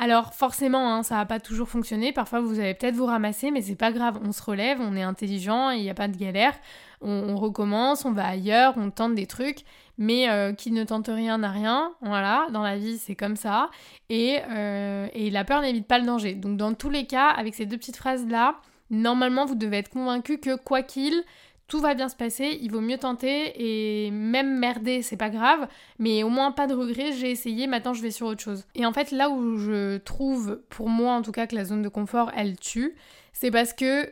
Alors 0.00 0.32
forcément, 0.32 0.94
hein, 0.94 1.02
ça 1.02 1.16
va 1.16 1.26
pas 1.26 1.40
toujours 1.40 1.68
fonctionner. 1.68 2.12
Parfois, 2.12 2.40
vous 2.40 2.60
allez 2.60 2.74
peut-être 2.74 2.94
vous 2.94 3.06
ramasser, 3.06 3.50
mais 3.50 3.62
c'est 3.62 3.74
pas 3.74 3.90
grave. 3.90 4.20
On 4.24 4.30
se 4.30 4.40
relève, 4.42 4.78
on 4.80 4.94
est 4.94 5.02
intelligent, 5.02 5.70
il 5.70 5.82
n'y 5.82 5.90
a 5.90 5.94
pas 5.94 6.06
de 6.06 6.16
galère. 6.16 6.54
On, 7.00 7.36
recommence, 7.36 8.04
on 8.04 8.12
va 8.12 8.26
ailleurs, 8.26 8.74
on 8.76 8.90
tente 8.90 9.14
des 9.16 9.26
trucs. 9.26 9.58
Mais 9.98 10.30
euh, 10.30 10.52
qui 10.52 10.70
ne 10.70 10.84
tente 10.84 11.08
rien 11.08 11.38
n'a 11.38 11.50
rien. 11.50 11.92
Voilà, 12.00 12.46
dans 12.52 12.62
la 12.62 12.76
vie, 12.76 12.98
c'est 12.98 13.16
comme 13.16 13.34
ça. 13.34 13.70
Et, 14.08 14.38
euh, 14.50 15.08
et 15.14 15.30
la 15.30 15.44
peur 15.44 15.62
n'évite 15.62 15.88
pas 15.88 15.98
le 15.98 16.06
danger. 16.06 16.34
Donc 16.34 16.56
dans 16.56 16.74
tous 16.74 16.90
les 16.90 17.06
cas, 17.06 17.28
avec 17.30 17.56
ces 17.56 17.66
deux 17.66 17.76
petites 17.76 17.96
phrases-là, 17.96 18.54
normalement, 18.90 19.46
vous 19.46 19.56
devez 19.56 19.78
être 19.78 19.90
convaincu 19.90 20.38
que 20.38 20.56
quoi 20.56 20.82
qu'il, 20.82 21.24
tout 21.68 21.80
va 21.80 21.94
bien 21.94 22.08
se 22.08 22.16
passer, 22.16 22.58
il 22.60 22.72
vaut 22.72 22.80
mieux 22.80 22.98
tenter 22.98 23.52
et 24.06 24.10
même 24.10 24.58
merder, 24.58 25.02
c'est 25.02 25.18
pas 25.18 25.30
grave, 25.30 25.68
mais 25.98 26.22
au 26.22 26.30
moins 26.30 26.50
pas 26.50 26.66
de 26.66 26.74
regret, 26.74 27.12
j'ai 27.12 27.30
essayé, 27.30 27.66
maintenant 27.66 27.92
je 27.92 28.02
vais 28.02 28.10
sur 28.10 28.26
autre 28.26 28.42
chose. 28.42 28.64
Et 28.74 28.86
en 28.86 28.92
fait, 28.92 29.10
là 29.10 29.30
où 29.30 29.58
je 29.58 29.98
trouve, 29.98 30.62
pour 30.70 30.88
moi 30.88 31.12
en 31.12 31.22
tout 31.22 31.32
cas, 31.32 31.46
que 31.46 31.54
la 31.54 31.64
zone 31.64 31.82
de 31.82 31.88
confort 31.88 32.32
elle 32.34 32.58
tue, 32.58 32.96
c'est 33.32 33.50
parce 33.50 33.74
que 33.74 34.10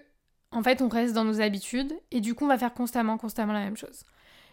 en 0.53 0.62
fait 0.62 0.82
on 0.82 0.88
reste 0.88 1.14
dans 1.14 1.25
nos 1.25 1.41
habitudes 1.41 1.93
et 2.12 2.20
du 2.20 2.35
coup 2.35 2.44
on 2.44 2.49
va 2.49 2.58
faire 2.58 2.75
constamment, 2.75 3.17
constamment 3.19 3.55
la 3.55 3.64
même 3.64 3.76
chose. 3.76 4.05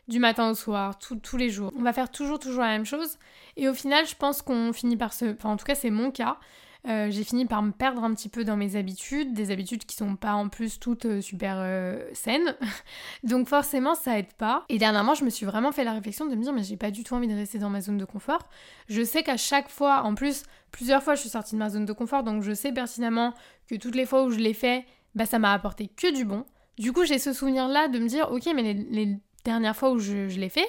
Du 0.09 0.19
matin 0.19 0.49
au 0.49 0.53
soir, 0.53 0.99
tous 0.99 1.37
les 1.37 1.49
jours. 1.49 1.71
On 1.77 1.81
va 1.81 1.93
faire 1.93 2.11
toujours, 2.11 2.37
toujours 2.37 2.61
la 2.61 2.71
même 2.71 2.85
chose. 2.85 3.17
Et 3.55 3.69
au 3.69 3.73
final, 3.73 4.05
je 4.05 4.15
pense 4.15 4.41
qu'on 4.41 4.73
finit 4.73 4.97
par 4.97 5.13
se. 5.13 5.33
Enfin, 5.33 5.51
en 5.51 5.55
tout 5.55 5.63
cas, 5.63 5.75
c'est 5.75 5.91
mon 5.91 6.11
cas. 6.11 6.39
Euh, 6.85 7.09
j'ai 7.09 7.23
fini 7.23 7.45
par 7.45 7.61
me 7.61 7.71
perdre 7.71 8.03
un 8.03 8.13
petit 8.13 8.27
peu 8.27 8.43
dans 8.43 8.57
mes 8.57 8.75
habitudes, 8.75 9.33
des 9.33 9.51
habitudes 9.51 9.85
qui 9.85 9.95
sont 9.95 10.17
pas 10.17 10.33
en 10.33 10.49
plus 10.49 10.79
toutes 10.79 11.05
euh, 11.05 11.21
super 11.21 11.55
euh, 11.57 12.05
saines. 12.13 12.55
Donc 13.23 13.47
forcément, 13.47 13.95
ça 13.95 14.19
aide 14.19 14.33
pas. 14.33 14.65
Et 14.67 14.77
dernièrement, 14.77 15.13
je 15.13 15.23
me 15.23 15.29
suis 15.29 15.45
vraiment 15.45 15.71
fait 15.71 15.85
la 15.85 15.93
réflexion 15.93 16.25
de 16.25 16.35
me 16.35 16.43
dire, 16.43 16.51
mais 16.51 16.63
j'ai 16.63 16.75
pas 16.75 16.91
du 16.91 17.03
tout 17.03 17.13
envie 17.13 17.29
de 17.29 17.35
rester 17.35 17.57
dans 17.57 17.69
ma 17.69 17.79
zone 17.79 17.97
de 17.97 18.05
confort. 18.05 18.49
Je 18.89 19.01
sais 19.01 19.23
qu'à 19.23 19.37
chaque 19.37 19.69
fois, 19.69 20.01
en 20.03 20.13
plus, 20.13 20.43
plusieurs 20.71 21.01
fois, 21.01 21.15
je 21.15 21.21
suis 21.21 21.29
sortie 21.29 21.55
de 21.55 21.59
ma 21.59 21.69
zone 21.69 21.85
de 21.85 21.93
confort, 21.93 22.23
donc 22.23 22.43
je 22.43 22.53
sais 22.53 22.73
pertinemment 22.73 23.33
que 23.67 23.75
toutes 23.75 23.95
les 23.95 24.05
fois 24.05 24.23
où 24.23 24.31
je 24.31 24.39
l'ai 24.39 24.53
fait, 24.53 24.85
bah 25.15 25.25
ça 25.25 25.39
m'a 25.39 25.53
apporté 25.53 25.87
que 25.87 26.13
du 26.13 26.25
bon. 26.25 26.43
Du 26.77 26.91
coup, 26.91 27.05
j'ai 27.05 27.19
ce 27.19 27.31
souvenir-là 27.31 27.87
de 27.87 27.99
me 27.99 28.07
dire, 28.07 28.29
ok, 28.31 28.49
mais 28.53 28.73
les, 28.73 29.17
dernières 29.45 29.75
fois 29.75 29.91
où 29.91 29.99
je, 29.99 30.29
je 30.29 30.39
l'ai 30.39 30.47
fait, 30.47 30.67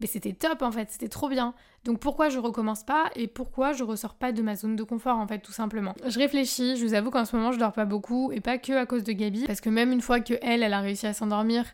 mais 0.00 0.06
c'était 0.06 0.32
top 0.32 0.62
en 0.62 0.70
fait, 0.70 0.90
c'était 0.90 1.08
trop 1.08 1.28
bien. 1.28 1.54
Donc 1.84 2.00
pourquoi 2.00 2.28
je 2.28 2.38
recommence 2.38 2.84
pas 2.84 3.10
et 3.14 3.28
pourquoi 3.28 3.72
je 3.72 3.84
ressors 3.84 4.14
pas 4.14 4.32
de 4.32 4.42
ma 4.42 4.56
zone 4.56 4.76
de 4.76 4.82
confort 4.82 5.16
en 5.16 5.26
fait 5.26 5.38
tout 5.38 5.52
simplement. 5.52 5.94
Je 6.06 6.18
réfléchis, 6.18 6.76
je 6.76 6.84
vous 6.84 6.94
avoue 6.94 7.10
qu'en 7.10 7.24
ce 7.24 7.36
moment 7.36 7.52
je 7.52 7.58
dors 7.58 7.72
pas 7.72 7.84
beaucoup 7.84 8.32
et 8.32 8.40
pas 8.40 8.58
que 8.58 8.72
à 8.72 8.86
cause 8.86 9.04
de 9.04 9.12
Gabi 9.12 9.44
parce 9.46 9.60
que 9.60 9.70
même 9.70 9.92
une 9.92 10.00
fois 10.00 10.20
que 10.20 10.34
elle 10.42 10.62
a 10.62 10.80
réussi 10.80 11.06
à 11.06 11.12
s'endormir 11.12 11.64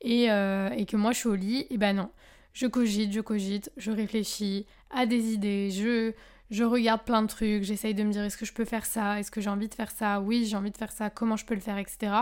et, 0.00 0.30
euh, 0.30 0.70
et, 0.70 0.86
que 0.86 0.96
moi 0.96 1.12
je 1.12 1.18
suis 1.18 1.28
au 1.28 1.34
lit, 1.34 1.60
et 1.60 1.66
eh 1.70 1.78
ben 1.78 1.94
non. 1.94 2.10
Je 2.52 2.66
cogite, 2.66 3.12
je 3.12 3.20
cogite, 3.20 3.70
je 3.76 3.92
réfléchis 3.92 4.66
à 4.90 5.06
des 5.06 5.32
idées, 5.32 5.70
je 5.70 6.12
je 6.50 6.64
regarde 6.64 7.02
plein 7.02 7.22
de 7.22 7.28
trucs, 7.28 7.62
j'essaye 7.62 7.94
de 7.94 8.02
me 8.02 8.10
dire 8.10 8.24
est-ce 8.24 8.36
que 8.36 8.44
je 8.44 8.52
peux 8.52 8.64
faire 8.64 8.84
ça, 8.84 9.20
est-ce 9.20 9.30
que 9.30 9.40
j'ai 9.40 9.50
envie 9.50 9.68
de 9.68 9.74
faire 9.74 9.92
ça, 9.92 10.20
oui 10.20 10.46
j'ai 10.46 10.56
envie 10.56 10.72
de 10.72 10.76
faire 10.76 10.90
ça, 10.90 11.08
comment 11.08 11.36
je 11.36 11.44
peux 11.44 11.54
le 11.54 11.60
faire, 11.60 11.78
etc. 11.78 12.12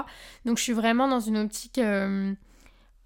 Donc 0.44 0.58
je 0.58 0.62
suis 0.64 0.74
vraiment 0.74 1.08
dans 1.08 1.20
une 1.20 1.38
optique 1.38 1.78
euh, 1.78 2.34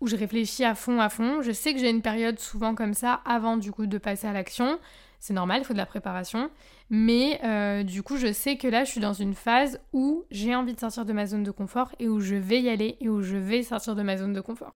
où 0.03 0.09
je 0.09 0.17
réfléchis 0.17 0.65
à 0.65 0.75
fond, 0.75 1.01
à 1.01 1.09
fond. 1.09 1.43
Je 1.43 1.53
sais 1.53 1.73
que 1.73 1.79
j'ai 1.79 1.89
une 1.89 2.03
période 2.03 2.41
souvent 2.41 2.75
comme 2.75 2.93
ça 2.93 3.21
avant 3.25 3.57
du 3.57 3.71
coup 3.71 3.87
de 3.87 3.99
passer 3.99 4.27
à 4.27 4.33
l'action. 4.33 4.81
C'est 5.21 5.33
normal, 5.33 5.61
il 5.61 5.65
faut 5.65 5.75
de 5.75 5.79
la 5.79 5.87
préparation. 5.87 6.51
Mais 6.91 7.41
euh, 7.45 7.85
du 7.85 8.03
coup, 8.03 8.17
je 8.17 8.33
sais 8.33 8.57
que 8.57 8.67
là, 8.67 8.83
je 8.83 8.91
suis 8.91 9.01
dans 9.01 9.13
une 9.13 9.35
phase 9.35 9.79
où 9.93 10.25
j'ai 10.33 10.57
envie 10.57 10.75
de 10.75 10.81
sortir 10.81 11.05
de 11.05 11.13
ma 11.13 11.27
zone 11.27 11.45
de 11.45 11.53
confort 11.53 11.93
et 12.01 12.09
où 12.09 12.19
je 12.19 12.35
vais 12.35 12.61
y 12.61 12.69
aller 12.69 12.97
et 13.01 13.09
où 13.09 13.23
je 13.23 13.37
vais 13.37 13.63
sortir 13.63 13.95
de 13.95 14.03
ma 14.03 14.17
zone 14.17 14.33
de 14.33 14.41
confort. 14.41 14.73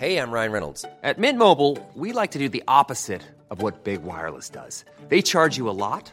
Hey, 0.00 0.16
I'm 0.16 0.30
Ryan 0.30 0.52
Reynolds. 0.52 0.84
At 1.02 1.18
Mint 1.18 1.36
Mobile, 1.36 1.76
we 1.96 2.12
like 2.12 2.30
to 2.30 2.38
do 2.38 2.48
the 2.48 2.62
opposite 2.68 3.22
of 3.50 3.60
what 3.60 3.82
Big 3.82 4.04
Wireless 4.04 4.48
does. 4.48 4.84
They 5.08 5.20
charge 5.20 5.58
you 5.58 5.68
a 5.68 5.74
lot. 5.74 6.12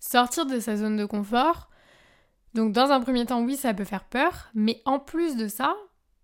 sortir 0.00 0.46
de 0.46 0.60
sa 0.60 0.76
zone 0.76 0.96
de 0.96 1.04
confort. 1.04 1.68
Donc 2.54 2.72
dans 2.72 2.90
un 2.90 3.00
premier 3.00 3.26
temps, 3.26 3.42
oui, 3.42 3.56
ça 3.56 3.74
peut 3.74 3.84
faire 3.84 4.04
peur, 4.04 4.50
mais 4.54 4.82
en 4.84 4.98
plus 4.98 5.36
de 5.36 5.48
ça, 5.48 5.76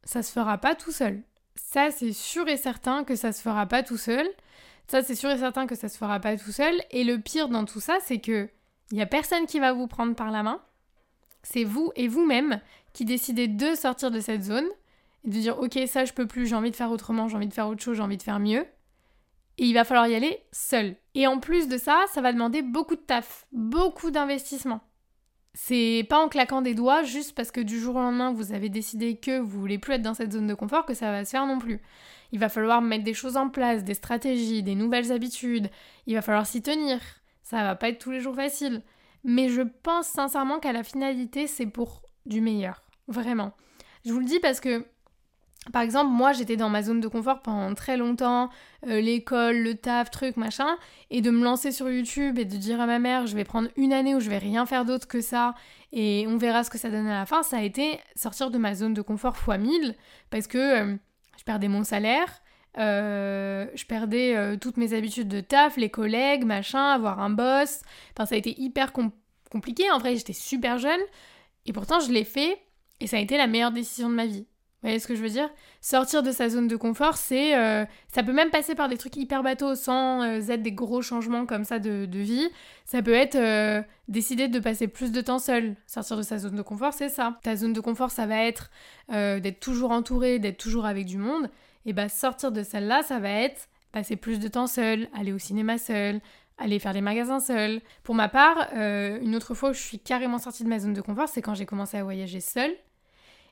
ça 0.04 0.22
se 0.22 0.32
fera 0.32 0.58
pas 0.58 0.74
tout 0.74 0.92
seul. 0.92 1.22
Ça, 1.56 1.90
c'est 1.90 2.12
sûr 2.12 2.48
et 2.48 2.56
certain 2.56 3.04
que 3.04 3.16
ça 3.16 3.32
se 3.32 3.42
fera 3.42 3.66
pas 3.66 3.82
tout 3.82 3.96
seul. 3.96 4.26
Ça, 4.88 5.02
c'est 5.02 5.14
sûr 5.14 5.30
et 5.30 5.38
certain 5.38 5.66
que 5.66 5.74
ça 5.74 5.88
se 5.88 5.96
fera 5.96 6.20
pas 6.20 6.36
tout 6.36 6.52
seul. 6.52 6.74
Et 6.90 7.04
le 7.04 7.18
pire 7.18 7.48
dans 7.48 7.64
tout 7.64 7.80
ça, 7.80 7.98
c'est 8.02 8.18
que 8.18 8.48
il 8.90 8.98
y 8.98 9.02
a 9.02 9.06
personne 9.06 9.46
qui 9.46 9.60
va 9.60 9.72
vous 9.72 9.86
prendre 9.86 10.14
par 10.14 10.30
la 10.30 10.42
main. 10.42 10.60
C'est 11.42 11.64
vous 11.64 11.92
et 11.96 12.08
vous-même 12.08 12.60
qui 12.92 13.04
décidez 13.04 13.48
de 13.48 13.74
sortir 13.74 14.10
de 14.10 14.20
cette 14.20 14.44
zone 14.44 14.66
et 15.24 15.30
de 15.30 15.38
dire 15.38 15.58
ok 15.58 15.78
ça 15.86 16.04
je 16.04 16.12
peux 16.12 16.26
plus, 16.26 16.46
j'ai 16.46 16.54
envie 16.54 16.70
de 16.70 16.76
faire 16.76 16.90
autrement, 16.90 17.28
j'ai 17.28 17.36
envie 17.36 17.48
de 17.48 17.54
faire 17.54 17.68
autre 17.68 17.82
chose, 17.82 17.96
j'ai 17.96 18.02
envie 18.02 18.16
de 18.16 18.22
faire 18.22 18.38
mieux. 18.38 18.64
Et 19.58 19.66
il 19.66 19.74
va 19.74 19.84
falloir 19.84 20.08
y 20.08 20.14
aller 20.14 20.40
seul. 20.52 20.96
Et 21.14 21.26
en 21.26 21.38
plus 21.38 21.68
de 21.68 21.78
ça, 21.78 22.04
ça 22.12 22.20
va 22.20 22.32
demander 22.32 22.62
beaucoup 22.62 22.96
de 22.96 23.00
taf, 23.00 23.46
beaucoup 23.52 24.10
d'investissement. 24.10 24.80
C'est 25.54 26.04
pas 26.08 26.18
en 26.18 26.28
claquant 26.28 26.62
des 26.62 26.74
doigts 26.74 27.04
juste 27.04 27.36
parce 27.36 27.52
que 27.52 27.60
du 27.60 27.78
jour 27.78 27.94
au 27.94 28.00
lendemain 28.00 28.32
vous 28.32 28.52
avez 28.52 28.68
décidé 28.68 29.16
que 29.16 29.38
vous 29.38 29.60
voulez 29.60 29.78
plus 29.78 29.94
être 29.94 30.02
dans 30.02 30.14
cette 30.14 30.32
zone 30.32 30.48
de 30.48 30.54
confort 30.54 30.84
que 30.84 30.94
ça 30.94 31.12
va 31.12 31.24
se 31.24 31.30
faire 31.30 31.46
non 31.46 31.60
plus. 31.60 31.80
il 32.32 32.40
va 32.40 32.48
falloir 32.48 32.82
mettre 32.82 33.04
des 33.04 33.14
choses 33.14 33.36
en 33.36 33.48
place, 33.48 33.84
des 33.84 33.94
stratégies, 33.94 34.64
des 34.64 34.74
nouvelles 34.74 35.12
habitudes, 35.12 35.70
il 36.08 36.14
va 36.14 36.22
falloir 36.22 36.44
s'y 36.46 36.60
tenir. 36.60 36.98
Ça 37.44 37.62
va 37.62 37.76
pas 37.76 37.90
être 37.90 38.00
tous 38.00 38.10
les 38.10 38.20
jours 38.20 38.34
facile. 38.34 38.82
Mais 39.22 39.48
je 39.48 39.62
pense 39.62 40.08
sincèrement 40.08 40.58
qu'à 40.58 40.72
la 40.72 40.82
finalité, 40.82 41.46
c'est 41.46 41.66
pour 41.66 42.02
du 42.26 42.40
meilleur. 42.40 42.82
Vraiment. 43.06 43.52
Je 44.04 44.12
vous 44.12 44.18
le 44.18 44.26
dis 44.26 44.40
parce 44.40 44.60
que 44.60 44.84
par 45.72 45.82
exemple, 45.82 46.10
moi 46.10 46.32
j'étais 46.32 46.56
dans 46.56 46.68
ma 46.68 46.82
zone 46.82 47.00
de 47.00 47.08
confort 47.08 47.40
pendant 47.40 47.74
très 47.74 47.96
longtemps, 47.96 48.50
euh, 48.86 49.00
l'école, 49.00 49.56
le 49.56 49.74
taf, 49.74 50.10
truc, 50.10 50.36
machin, 50.36 50.76
et 51.10 51.22
de 51.22 51.30
me 51.30 51.42
lancer 51.42 51.72
sur 51.72 51.90
YouTube 51.90 52.38
et 52.38 52.44
de 52.44 52.56
dire 52.56 52.80
à 52.80 52.86
ma 52.86 52.98
mère 52.98 53.26
je 53.26 53.34
vais 53.34 53.44
prendre 53.44 53.68
une 53.76 53.92
année 53.92 54.14
où 54.14 54.20
je 54.20 54.28
vais 54.28 54.38
rien 54.38 54.66
faire 54.66 54.84
d'autre 54.84 55.08
que 55.08 55.20
ça 55.20 55.54
et 55.92 56.26
on 56.28 56.36
verra 56.36 56.64
ce 56.64 56.70
que 56.70 56.78
ça 56.78 56.90
donne 56.90 57.06
à 57.06 57.18
la 57.20 57.26
fin, 57.26 57.42
ça 57.42 57.58
a 57.58 57.62
été 57.62 57.98
sortir 58.14 58.50
de 58.50 58.58
ma 58.58 58.74
zone 58.74 58.94
de 58.94 59.02
confort 59.02 59.36
x 59.36 59.58
1000 59.58 59.94
parce 60.30 60.46
que 60.46 60.58
euh, 60.58 60.96
je 61.38 61.44
perdais 61.44 61.68
mon 61.68 61.82
salaire, 61.82 62.42
euh, 62.78 63.66
je 63.74 63.84
perdais 63.86 64.58
toutes 64.58 64.76
mes 64.76 64.92
habitudes 64.92 65.28
de 65.28 65.40
taf, 65.40 65.76
les 65.76 65.90
collègues, 65.90 66.44
machin, 66.44 66.90
avoir 66.90 67.20
un 67.20 67.30
boss, 67.30 67.80
enfin 68.12 68.26
ça 68.26 68.34
a 68.34 68.38
été 68.38 68.60
hyper 68.60 68.92
compliqué, 69.50 69.90
en 69.90 69.98
vrai 69.98 70.16
j'étais 70.16 70.32
super 70.34 70.78
jeune 70.78 71.00
et 71.64 71.72
pourtant 71.72 72.00
je 72.00 72.12
l'ai 72.12 72.24
fait 72.24 72.58
et 73.00 73.06
ça 73.06 73.16
a 73.16 73.20
été 73.20 73.38
la 73.38 73.46
meilleure 73.46 73.72
décision 73.72 74.10
de 74.10 74.14
ma 74.14 74.26
vie. 74.26 74.46
Vous 74.84 74.88
voyez 74.88 75.00
ce 75.00 75.08
que 75.08 75.14
je 75.14 75.22
veux 75.22 75.30
dire? 75.30 75.48
Sortir 75.80 76.22
de 76.22 76.30
sa 76.30 76.50
zone 76.50 76.68
de 76.68 76.76
confort, 76.76 77.16
c'est. 77.16 77.56
Euh, 77.56 77.86
ça 78.08 78.22
peut 78.22 78.34
même 78.34 78.50
passer 78.50 78.74
par 78.74 78.90
des 78.90 78.98
trucs 78.98 79.16
hyper 79.16 79.42
bateaux 79.42 79.74
sans 79.76 80.20
euh, 80.20 80.40
être 80.50 80.60
des 80.60 80.72
gros 80.72 81.00
changements 81.00 81.46
comme 81.46 81.64
ça 81.64 81.78
de, 81.78 82.06
vie. 82.12 82.50
Ça 82.84 83.00
peut 83.00 83.14
être 83.14 83.36
euh, 83.36 83.80
décider 84.08 84.46
de 84.46 84.58
passer 84.58 84.86
plus 84.86 85.10
de 85.10 85.22
temps 85.22 85.38
seul. 85.38 85.74
Sortir 85.86 86.18
de 86.18 86.22
sa 86.22 86.36
zone 86.36 86.56
de 86.56 86.60
confort, 86.60 86.92
c'est 86.92 87.08
ça. 87.08 87.38
Ta 87.42 87.56
zone 87.56 87.72
de 87.72 87.80
confort, 87.80 88.10
ça 88.10 88.26
va 88.26 88.44
être 88.44 88.70
d'être 89.08 89.58
toujours 89.58 89.90
entouré, 89.90 90.38
d'être 90.38 90.58
toujours 90.58 90.84
avec 90.84 91.06
du 91.06 91.16
monde. 91.16 91.48
Et 91.86 91.94
bah, 91.94 92.10
sortir 92.10 92.52
de 92.52 92.62
celle-là, 92.62 93.02
ça 93.02 93.18
va 93.20 93.30
être 93.30 93.68
passer 93.90 94.16
plus 94.16 94.38
de 94.38 94.48
temps 94.48 94.66
seul, 94.66 95.08
aller 95.18 95.32
au 95.32 95.38
cinéma 95.38 95.78
seul, 95.78 96.20
aller 96.58 96.78
faire 96.78 96.92
des 96.92 97.00
magasins 97.00 97.40
seul. 97.40 97.80
Pour 98.02 98.14
ma 98.14 98.28
part, 98.28 98.68
une 98.74 99.34
autre 99.34 99.54
fois 99.54 99.70
où 99.70 99.72
je 99.72 99.80
suis 99.80 99.98
carrément 99.98 100.38
sortie 100.38 100.62
de 100.62 100.68
ma 100.68 100.78
zone 100.78 100.92
de 100.92 101.00
confort, 101.00 101.28
c'est 101.30 101.40
quand 101.40 101.54
j'ai 101.54 101.64
commencé 101.64 101.96
à 101.96 102.04
voyager 102.04 102.40
seule. 102.40 102.74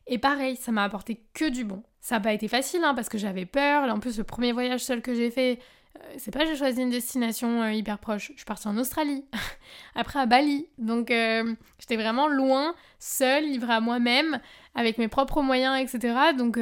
Et 0.06 0.18
pareil, 0.18 0.56
ça 0.56 0.72
m'a 0.72 0.84
apporté 0.84 1.24
que 1.34 1.48
du 1.48 1.64
bon. 1.64 1.82
Ça 2.00 2.16
n'a 2.16 2.20
pas 2.20 2.32
été 2.32 2.48
facile, 2.48 2.82
hein, 2.84 2.94
parce 2.94 3.08
que 3.08 3.18
j'avais 3.18 3.46
peur. 3.46 3.88
En 3.88 4.00
plus, 4.00 4.18
le 4.18 4.24
premier 4.24 4.52
voyage 4.52 4.80
seul 4.80 5.02
que 5.02 5.14
j'ai 5.14 5.30
fait, 5.30 5.60
euh, 5.98 6.14
c'est 6.16 6.30
pas 6.30 6.44
j'ai 6.46 6.56
choisi 6.56 6.80
une 6.82 6.90
destination 6.90 7.62
euh, 7.62 7.72
hyper 7.72 7.98
proche. 7.98 8.30
Je 8.32 8.38
suis 8.38 8.44
partie 8.44 8.68
en 8.68 8.76
Australie, 8.78 9.24
après 9.94 10.18
à 10.18 10.26
Bali. 10.26 10.66
Donc 10.78 11.10
euh, 11.10 11.54
j'étais 11.78 11.96
vraiment 11.96 12.28
loin, 12.28 12.74
seule, 12.98 13.44
livrée 13.44 13.74
à 13.74 13.80
moi-même, 13.80 14.40
avec 14.74 14.98
mes 14.98 15.08
propres 15.08 15.42
moyens, 15.42 15.78
etc. 15.80 16.14
Donc 16.36 16.56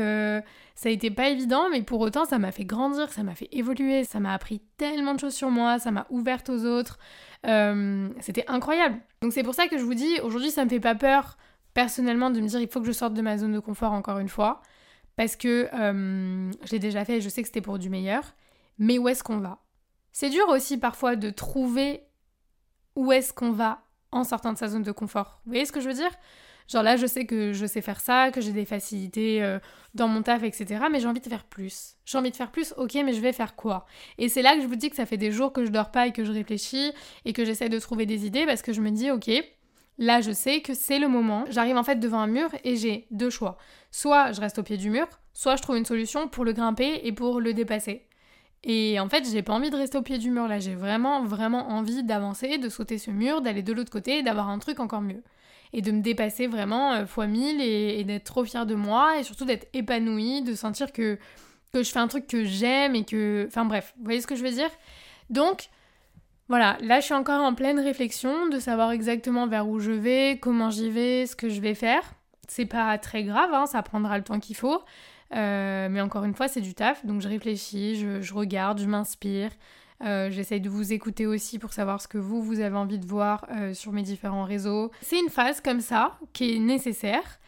ça 0.75 0.88
a 0.88 0.92
été 0.92 1.11
pas 1.11 1.28
évident, 1.28 1.68
mais 1.70 1.82
pour 1.82 2.00
autant, 2.00 2.25
ça 2.25 2.38
m'a 2.38 2.52
fait 2.52 2.64
grandir, 2.64 3.12
ça 3.12 3.23
m'a 3.23 3.35
fait 3.35 3.49
évoluer, 3.52 4.04
ça 4.04 4.18
m'a 4.20 4.32
appris 4.32 4.61
tellement 4.76 5.14
de 5.14 5.20
choses 5.20 5.35
sur 5.35 5.50
moi, 5.50 5.78
ça 5.78 5.90
m'a 5.90 6.06
ouverte 6.11 6.49
aux 6.49 6.64
autres. 6.64 6.99
C'était 7.44 8.44
incroyable. 8.49 8.99
Donc 9.23 9.32
c'est 9.32 9.42
pour 9.42 9.54
ça 9.54 9.68
que 9.68 9.78
je 9.78 9.85
vous 9.85 9.94
dis, 9.94 10.20
aujourd'hui, 10.23 10.50
ça 10.50 10.64
me 10.64 10.70
fait 10.70 10.80
pas 10.80 10.94
peur 10.94 11.37
personnellement 11.75 12.31
de 12.31 12.41
me 12.41 12.47
dire 12.47 12.61
il 12.61 12.69
faut 12.69 12.81
que 12.81 12.87
je 12.87 12.93
sorte 12.93 13.15
de 13.15 13.23
ma 13.23 13.39
zone 13.39 13.53
de 13.53 13.61
confort 13.61 13.93
encore 13.93 14.19
une 14.19 14.29
fois 14.29 14.62
parce 15.17 15.37
que 15.37 15.69
euh, 15.75 16.50
je 16.65 16.71
l'ai 16.71 16.79
déjà 16.79 17.05
fait 17.05 17.19
et 17.19 17.21
je 17.21 17.29
sais 17.29 17.43
que 17.43 17.49
c'était 17.49 17.61
pour 17.61 17.79
du 17.79 17.91
meilleur. 17.91 18.35
Mais 18.79 18.99
où 18.99 19.09
est-ce 19.09 19.23
qu'on 19.23 19.39
va? 19.39 19.59
C'est 20.12 20.31
dur 20.31 20.49
aussi 20.49 20.79
parfois 20.79 21.17
de 21.17 21.31
trouver 21.31 22.00
où 22.97 23.12
est-ce 23.12 23.33
qu'on 23.33 23.53
va 23.53 23.83
en 24.12 24.25
sortant 24.25 24.53
de 24.53 24.59
sa 24.59 24.69
zone 24.69 24.83
de 24.83 24.93
confort. 24.93 25.41
Vous 25.45 25.53
voyez 25.53 25.67
ce 25.67 25.73
que 25.73 25.81
je 25.81 25.89
veux 25.89 25.95
dire? 25.95 26.11
Genre 26.69 26.83
là, 26.83 26.97
je 26.97 27.07
sais 27.07 27.27
que 27.27 27.53
je 27.53 27.67
sais 27.67 27.81
faire 27.81 28.00
ça, 28.00 28.31
que 28.31 28.41
j'ai 28.41 28.53
des 28.53 28.65
facilités 28.65 29.43
euh, 29.43 29.59
dans 29.95 30.07
mon 30.09 30.23
taf, 30.23 30.45
etc. 30.45 30.85
Mais 30.91 31.00
j'ai 31.00 31.09
envie 31.09 31.21
de 31.21 31.29
faire 31.29 31.45
plus. 31.45 31.97
J'ai 32.05 32.17
envie 32.17 32.31
de 32.31 32.37
faire 32.37 32.53
plus, 32.53 32.73
ok, 32.77 32.95
mais 33.05 33.12
je 33.12 33.21
vais 33.21 33.33
faire 33.33 33.57
quoi? 33.57 33.87
Et 34.19 34.29
c'est 34.29 34.41
là 34.43 34.55
que 34.55 34.62
je 34.62 34.67
vous 34.67 34.77
dis 34.77 34.89
que 34.89 34.97
ça 34.97 35.05
fait 35.05 35.17
des 35.17 35.33
jours 35.33 35.53
que 35.53 35.65
je 35.65 35.71
dors 35.71 35.91
pas 35.91 36.07
et 36.07 36.12
que 36.12 36.25
je 36.25 36.31
réfléchis 36.31 36.93
et 37.25 37.33
que 37.33 37.45
j'essaie 37.45 37.69
de 37.69 37.79
trouver 37.79 38.07
des 38.07 38.25
idées 38.25 38.47
parce 38.47 38.62
que 38.62 38.73
je 38.73 38.81
me 38.81 38.91
dis, 38.91 39.11
ok, 39.11 39.31
Là, 40.00 40.23
je 40.23 40.33
sais 40.33 40.62
que 40.62 40.73
c'est 40.73 40.99
le 40.99 41.09
moment. 41.09 41.45
J'arrive 41.50 41.76
en 41.76 41.85
fait 41.85 41.97
devant 41.97 42.21
un 42.21 42.26
mur 42.26 42.49
et 42.64 42.75
j'ai 42.76 43.07
deux 43.11 43.28
choix. 43.28 43.59
Soit 43.90 44.33
je 44.33 44.40
reste 44.40 44.59
au 44.59 44.62
pied 44.62 44.78
du 44.78 44.88
mur, 44.88 45.07
soit 45.35 45.57
je 45.57 45.62
trouve 45.62 45.76
une 45.76 45.85
solution 45.85 46.26
pour 46.26 46.47
le 46.47 46.54
grimper 46.54 47.02
et 47.04 47.12
pour 47.12 47.38
le 47.38 47.52
dépasser. 47.52 48.07
Et 48.64 48.99
en 48.99 49.11
fait, 49.11 49.28
j'ai 49.30 49.42
pas 49.42 49.52
envie 49.52 49.69
de 49.69 49.76
rester 49.76 49.99
au 49.99 50.02
pied 50.02 50.16
du 50.16 50.30
mur 50.30 50.49
là, 50.49 50.59
j'ai 50.59 50.75
vraiment 50.75 51.23
vraiment 51.25 51.69
envie 51.69 52.02
d'avancer, 52.02 52.57
de 52.57 52.71
sauter 52.71 52.97
ce 52.97 53.11
mur, 53.11 53.42
d'aller 53.42 53.62
de 53.62 53.75
l'autre 53.75 53.92
côté 53.92 54.19
et 54.19 54.23
d'avoir 54.23 54.49
un 54.49 54.59
truc 54.59 54.80
encore 54.80 55.02
mieux. 55.02 55.23
Et 55.75 55.83
de 55.83 55.92
me 55.92 56.00
dépasser 56.00 56.47
vraiment 56.47 56.92
euh, 56.95 57.07
fois 57.07 57.26
mille 57.26 57.61
et, 57.61 58.02
d'être 58.04 58.25
trop 58.25 58.45
fière 58.45 58.64
de 58.64 58.75
moi 58.75 59.19
et 59.19 59.23
surtout 59.23 59.45
d'être 59.45 59.69
épanouie, 59.75 60.40
de 60.40 60.54
sentir 60.54 60.92
que, 60.92 61.19
que 61.75 61.83
je 61.83 61.90
fais 61.90 61.99
un 61.99 62.09
truc 62.09 62.26
que 62.26 62.45
j'aime 62.45 62.95
et 62.95 63.04
que. 63.04 63.45
Enfin 63.49 63.66
bref, 63.66 63.92
vous 63.99 64.04
voyez 64.04 64.23
ce 64.23 64.26
que 64.26 64.35
je 64.35 64.42
veux 64.42 64.50
dire? 64.50 64.71
Donc, 65.28 65.69
voilà, 66.50 66.76
là 66.80 66.99
je 66.99 67.04
suis 67.04 67.14
encore 67.14 67.40
en 67.42 67.54
pleine 67.54 67.78
réflexion 67.78 68.49
de 68.49 68.59
savoir 68.59 68.90
exactement 68.90 69.47
vers 69.47 69.69
où 69.69 69.78
je 69.78 69.92
vais, 69.92 70.37
comment 70.42 70.69
j'y 70.69 70.90
vais, 70.90 71.25
ce 71.26 71.37
que 71.37 71.49
je 71.49 71.61
vais 71.61 71.75
faire. 71.75 72.02
C'est 72.49 72.66
pas 72.66 72.99
très 72.99 73.23
grave, 73.23 73.54
hein, 73.54 73.66
ça 73.66 73.80
prendra 73.83 74.19
le 74.19 74.25
temps 74.25 74.40
qu'il 74.40 74.57
faut. 74.57 74.83
Euh, 75.33 75.88
mais 75.88 76.00
encore 76.00 76.25
une 76.25 76.35
fois, 76.35 76.49
c'est 76.49 76.61
du 76.61 76.75
taf, 76.75 77.07
donc 77.07 77.21
je 77.21 77.28
réfléchis, 77.28 77.95
je, 77.95 78.35
regarde, 78.35 78.80
je 78.80 78.87
m'inspire. 78.87 79.52
Euh, 80.02 80.28
j'essaye 80.33 80.61
de 80.61 80.69
vous 80.69 80.92
écouter 80.92 81.25
aussi 81.25 81.61
pour 81.61 81.73
savoir 81.73 82.00
ce 82.00 82.09
que 82.09 82.19
vous, 82.19 82.42
vous 82.42 82.59
avez 82.59 82.76
envie 82.76 82.99
de 82.99 83.07
voir 83.07 83.47
euh, 83.52 83.73
sur 83.73 83.92
mes 83.92 84.02
différents 84.02 84.42
réseaux. 84.42 84.90
C'est 85.02 85.21
une 85.21 85.28
phase 85.28 85.61
comme 85.61 85.80
ça 85.80 86.19
qui 86.33 86.57
est 86.57 86.59
nécessaire. 86.59 87.38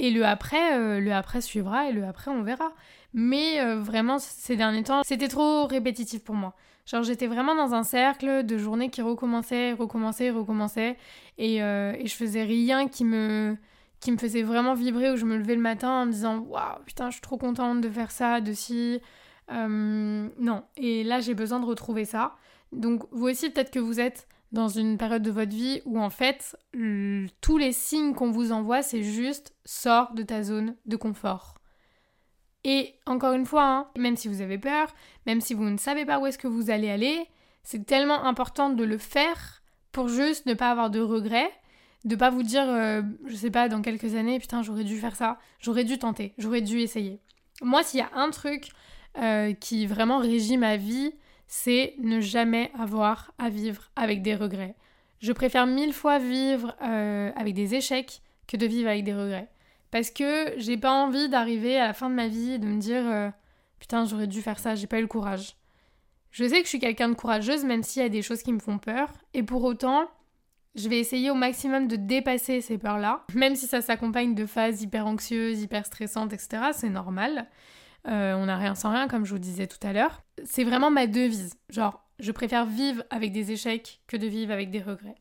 Et 0.00 0.10
le 0.10 0.24
après, 0.24 0.98
le 1.00 1.12
après 1.12 1.40
suivra 1.40 1.88
et 1.88 1.92
le 1.92 2.04
après 2.04 2.30
on 2.30 2.42
verra. 2.42 2.72
Mais 3.12 3.62
vraiment, 3.76 4.18
ces 4.18 4.56
derniers 4.56 4.82
temps, 4.82 5.02
c'était 5.04 5.28
trop 5.28 5.66
répétitif 5.66 6.24
pour 6.24 6.34
moi. 6.34 6.54
Genre 6.90 7.04
j'étais 7.04 7.28
vraiment 7.28 7.54
dans 7.54 7.74
un 7.74 7.84
cercle 7.84 8.44
de 8.44 8.58
journées 8.58 8.90
qui 8.90 9.00
recommençaient, 9.00 9.72
recommençaient, 9.72 10.30
recommençaient. 10.30 10.96
Et, 11.38 11.62
euh, 11.62 11.92
et 11.96 12.06
je 12.06 12.14
faisais 12.14 12.42
rien 12.42 12.88
qui 12.88 13.04
me, 13.04 13.56
qui 14.00 14.10
me 14.10 14.16
faisait 14.16 14.42
vraiment 14.42 14.74
vibrer 14.74 15.12
où 15.12 15.16
je 15.16 15.24
me 15.24 15.36
levais 15.36 15.54
le 15.54 15.60
matin 15.60 16.02
en 16.02 16.06
me 16.06 16.12
disant 16.12 16.38
Waouh, 16.38 16.82
putain, 16.84 17.10
je 17.10 17.14
suis 17.14 17.20
trop 17.20 17.36
contente 17.36 17.80
de 17.80 17.88
faire 17.88 18.10
ça, 18.10 18.40
de. 18.40 18.52
Euh, 19.52 20.28
non. 20.38 20.64
Et 20.76 21.04
là, 21.04 21.20
j'ai 21.20 21.34
besoin 21.34 21.60
de 21.60 21.66
retrouver 21.66 22.04
ça. 22.04 22.34
Donc, 22.72 23.04
vous 23.12 23.28
aussi, 23.28 23.50
peut-être 23.50 23.70
que 23.70 23.78
vous 23.78 24.00
êtes 24.00 24.26
dans 24.52 24.68
une 24.68 24.98
période 24.98 25.22
de 25.22 25.30
votre 25.30 25.54
vie 25.54 25.80
où 25.84 26.00
en 26.00 26.10
fait, 26.10 26.56
tous 27.40 27.58
les 27.58 27.72
signes 27.72 28.14
qu'on 28.14 28.30
vous 28.30 28.52
envoie, 28.52 28.82
c'est 28.82 29.02
juste 29.02 29.54
sors 29.64 30.12
de 30.14 30.22
ta 30.22 30.42
zone 30.42 30.76
de 30.86 30.96
confort. 30.96 31.54
Et 32.64 32.94
encore 33.06 33.32
une 33.32 33.46
fois, 33.46 33.64
hein, 33.64 33.88
même 33.96 34.16
si 34.16 34.28
vous 34.28 34.42
avez 34.42 34.58
peur, 34.58 34.94
même 35.26 35.40
si 35.40 35.54
vous 35.54 35.64
ne 35.64 35.78
savez 35.78 36.04
pas 36.04 36.18
où 36.18 36.26
est-ce 36.26 36.38
que 36.38 36.48
vous 36.48 36.70
allez 36.70 36.90
aller, 36.90 37.26
c'est 37.62 37.86
tellement 37.86 38.24
important 38.24 38.70
de 38.70 38.84
le 38.84 38.98
faire 38.98 39.62
pour 39.92 40.08
juste 40.08 40.46
ne 40.46 40.54
pas 40.54 40.70
avoir 40.70 40.90
de 40.90 41.00
regrets, 41.00 41.50
de 42.04 42.16
pas 42.16 42.30
vous 42.30 42.42
dire, 42.42 42.68
euh, 42.68 43.02
je 43.26 43.34
sais 43.34 43.50
pas, 43.50 43.68
dans 43.68 43.82
quelques 43.82 44.14
années, 44.14 44.38
putain, 44.38 44.62
j'aurais 44.62 44.84
dû 44.84 44.98
faire 44.98 45.16
ça, 45.16 45.38
j'aurais 45.58 45.84
dû 45.84 45.98
tenter, 45.98 46.34
j'aurais 46.38 46.62
dû 46.62 46.80
essayer. 46.80 47.20
Moi, 47.62 47.82
s'il 47.82 48.00
y 48.00 48.02
a 48.02 48.10
un 48.14 48.30
truc 48.30 48.70
euh, 49.18 49.52
qui 49.54 49.86
vraiment 49.86 50.18
régit 50.18 50.56
ma 50.56 50.76
vie, 50.76 51.12
c'est 51.50 51.94
ne 51.98 52.20
jamais 52.20 52.70
avoir 52.78 53.34
à 53.36 53.50
vivre 53.50 53.90
avec 53.96 54.22
des 54.22 54.36
regrets. 54.36 54.76
Je 55.18 55.32
préfère 55.32 55.66
mille 55.66 55.92
fois 55.92 56.20
vivre 56.20 56.74
euh, 56.80 57.32
avec 57.34 57.54
des 57.54 57.74
échecs 57.74 58.22
que 58.46 58.56
de 58.56 58.66
vivre 58.66 58.88
avec 58.88 59.02
des 59.02 59.12
regrets. 59.12 59.48
Parce 59.90 60.10
que 60.12 60.54
j'ai 60.58 60.76
pas 60.76 60.92
envie 60.92 61.28
d'arriver 61.28 61.76
à 61.76 61.88
la 61.88 61.92
fin 61.92 62.08
de 62.08 62.14
ma 62.14 62.28
vie 62.28 62.52
et 62.52 62.58
de 62.58 62.66
me 62.66 62.78
dire 62.78 63.02
euh, 63.04 63.28
putain, 63.80 64.04
j'aurais 64.04 64.28
dû 64.28 64.42
faire 64.42 64.60
ça, 64.60 64.76
j'ai 64.76 64.86
pas 64.86 64.98
eu 64.98 65.02
le 65.02 65.08
courage. 65.08 65.56
Je 66.30 66.44
sais 66.44 66.58
que 66.58 66.64
je 66.64 66.68
suis 66.68 66.78
quelqu'un 66.78 67.08
de 67.08 67.14
courageuse, 67.14 67.64
même 67.64 67.82
s'il 67.82 68.02
y 68.02 68.06
a 68.06 68.08
des 68.08 68.22
choses 68.22 68.44
qui 68.44 68.52
me 68.52 68.60
font 68.60 68.78
peur. 68.78 69.12
Et 69.34 69.42
pour 69.42 69.64
autant, 69.64 70.08
je 70.76 70.88
vais 70.88 71.00
essayer 71.00 71.32
au 71.32 71.34
maximum 71.34 71.88
de 71.88 71.96
dépasser 71.96 72.60
ces 72.60 72.78
peurs-là. 72.78 73.24
Même 73.34 73.56
si 73.56 73.66
ça 73.66 73.80
s'accompagne 73.80 74.36
de 74.36 74.46
phases 74.46 74.82
hyper 74.82 75.08
anxieuses, 75.08 75.60
hyper 75.60 75.84
stressantes, 75.84 76.32
etc., 76.32 76.70
c'est 76.72 76.90
normal. 76.90 77.48
Euh, 78.08 78.34
on 78.34 78.46
n'a 78.46 78.56
rien 78.56 78.74
sans 78.74 78.90
rien, 78.90 79.08
comme 79.08 79.24
je 79.24 79.32
vous 79.32 79.38
disais 79.38 79.66
tout 79.66 79.84
à 79.86 79.92
l'heure. 79.92 80.22
C'est 80.44 80.64
vraiment 80.64 80.90
ma 80.90 81.06
devise. 81.06 81.54
Genre, 81.68 82.02
je 82.18 82.32
préfère 82.32 82.66
vivre 82.66 83.02
avec 83.10 83.32
des 83.32 83.52
échecs 83.52 84.00
que 84.06 84.16
de 84.16 84.26
vivre 84.26 84.52
avec 84.52 84.70
des 84.70 84.80
regrets. 84.80 85.16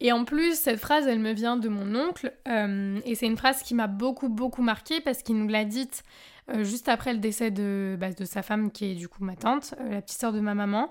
Et 0.00 0.10
en 0.10 0.24
plus, 0.24 0.58
cette 0.58 0.80
phrase, 0.80 1.06
elle 1.06 1.20
me 1.20 1.32
vient 1.32 1.56
de 1.56 1.68
mon 1.68 1.94
oncle, 1.94 2.32
euh, 2.48 2.98
et 3.04 3.14
c'est 3.14 3.26
une 3.26 3.36
phrase 3.36 3.62
qui 3.62 3.74
m'a 3.74 3.86
beaucoup, 3.86 4.28
beaucoup 4.28 4.62
marquée 4.62 5.00
parce 5.00 5.22
qu'il 5.22 5.36
nous 5.36 5.46
l'a 5.46 5.64
dite 5.64 6.02
euh, 6.50 6.64
juste 6.64 6.88
après 6.88 7.12
le 7.12 7.20
décès 7.20 7.52
de, 7.52 7.96
bah, 8.00 8.12
de 8.12 8.24
sa 8.24 8.42
femme, 8.42 8.72
qui 8.72 8.90
est 8.90 8.94
du 8.94 9.08
coup 9.08 9.22
ma 9.22 9.36
tante, 9.36 9.74
la 9.78 10.02
petite 10.02 10.18
sœur 10.18 10.32
de 10.32 10.40
ma 10.40 10.54
maman. 10.54 10.90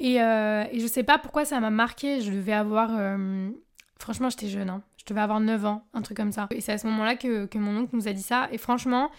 Et, 0.00 0.14
et, 0.16 0.80
je 0.80 0.86
sais 0.88 1.04
pas 1.04 1.18
pourquoi 1.18 1.44
ça 1.44 1.60
m'a 1.60 1.70
marqué, 1.70 2.20
je 2.20 2.32
devais 2.32 2.52
avoir... 2.52 2.90
franchement, 4.00 4.28
j'étais 4.30 4.48
jeune, 4.48 4.68
hein. 4.68 4.82
je 4.96 5.04
devais 5.04 5.20
avoir 5.20 5.38
9 5.38 5.64
ans, 5.64 5.86
un 5.94 6.02
truc 6.02 6.16
comme 6.16 6.32
ça. 6.32 6.48
Et 6.50 6.60
c'est 6.60 6.72
à 6.72 6.78
ce 6.78 6.88
moment-là 6.88 7.14
que, 7.14 7.46
que 7.46 7.58
mon 7.58 7.82
oncle 7.82 7.94
nous 7.94 8.08
a 8.08 8.12
dit 8.12 8.22
ça, 8.22 8.48
et 8.50 8.58
franchement, 8.58 9.12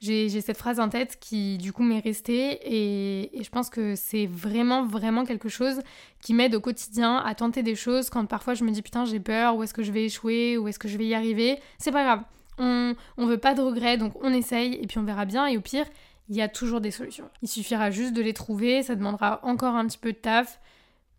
j'ai 0.00 0.28
cette 0.40 0.58
phrase 0.58 0.80
en 0.80 0.88
tête 0.88 1.18
qui 1.20 1.58
du 1.58 1.72
coup 1.72 1.82
m'est 1.82 2.00
restée 2.00 2.58
et, 2.64 3.42
je 3.42 3.48
pense 3.50 3.68
que 3.70 3.94
c'est 3.96 4.26
vraiment 4.26 4.84
vraiment 4.84 5.24
quelque 5.24 5.48
chose 5.48 5.80
qui 6.20 6.34
m'aide 6.34 6.54
au 6.54 6.60
quotidien 6.60 7.16
à 7.18 7.34
tenter 7.34 7.62
des 7.62 7.74
choses 7.74 8.10
quand 8.10 8.26
parfois 8.26 8.54
je 8.54 8.64
me 8.64 8.70
dis 8.70 8.82
putain 8.82 9.04
j'ai 9.04 9.20
peur, 9.20 9.56
où 9.56 9.62
est-ce 9.62 9.74
que 9.74 9.82
je 9.82 9.92
vais 9.92 10.04
échouer, 10.04 10.56
où 10.56 10.68
est-ce 10.68 10.78
que 10.78 10.88
je 10.88 10.96
vais 10.98 11.06
y 11.06 11.14
arriver? 11.14 11.58
C'est 11.78 11.92
pas 11.92 12.04
grave, 12.04 12.22
on, 12.58 12.94
on 13.16 13.26
veut 13.26 13.38
pas 13.38 13.54
de 13.54 13.60
regrets 13.60 13.96
donc 13.96 14.12
on 14.22 14.32
essaye 14.32 14.74
et 14.74 14.86
puis 14.86 14.98
on 14.98 15.04
verra 15.04 15.24
bien 15.24 15.46
et 15.46 15.56
au 15.56 15.60
pire 15.60 15.86
il 16.28 16.36
y 16.36 16.42
a 16.42 16.48
toujours 16.48 16.80
des 16.80 16.90
solutions. 16.90 17.30
Il 17.42 17.48
suffira 17.48 17.90
juste 17.90 18.12
de 18.12 18.20
les 18.20 18.34
trouver, 18.34 18.82
ça 18.82 18.94
demandera 18.94 19.40
encore 19.42 19.74
un 19.74 19.86
petit 19.86 19.98
peu 19.98 20.12
de 20.12 20.18
taf, 20.18 20.60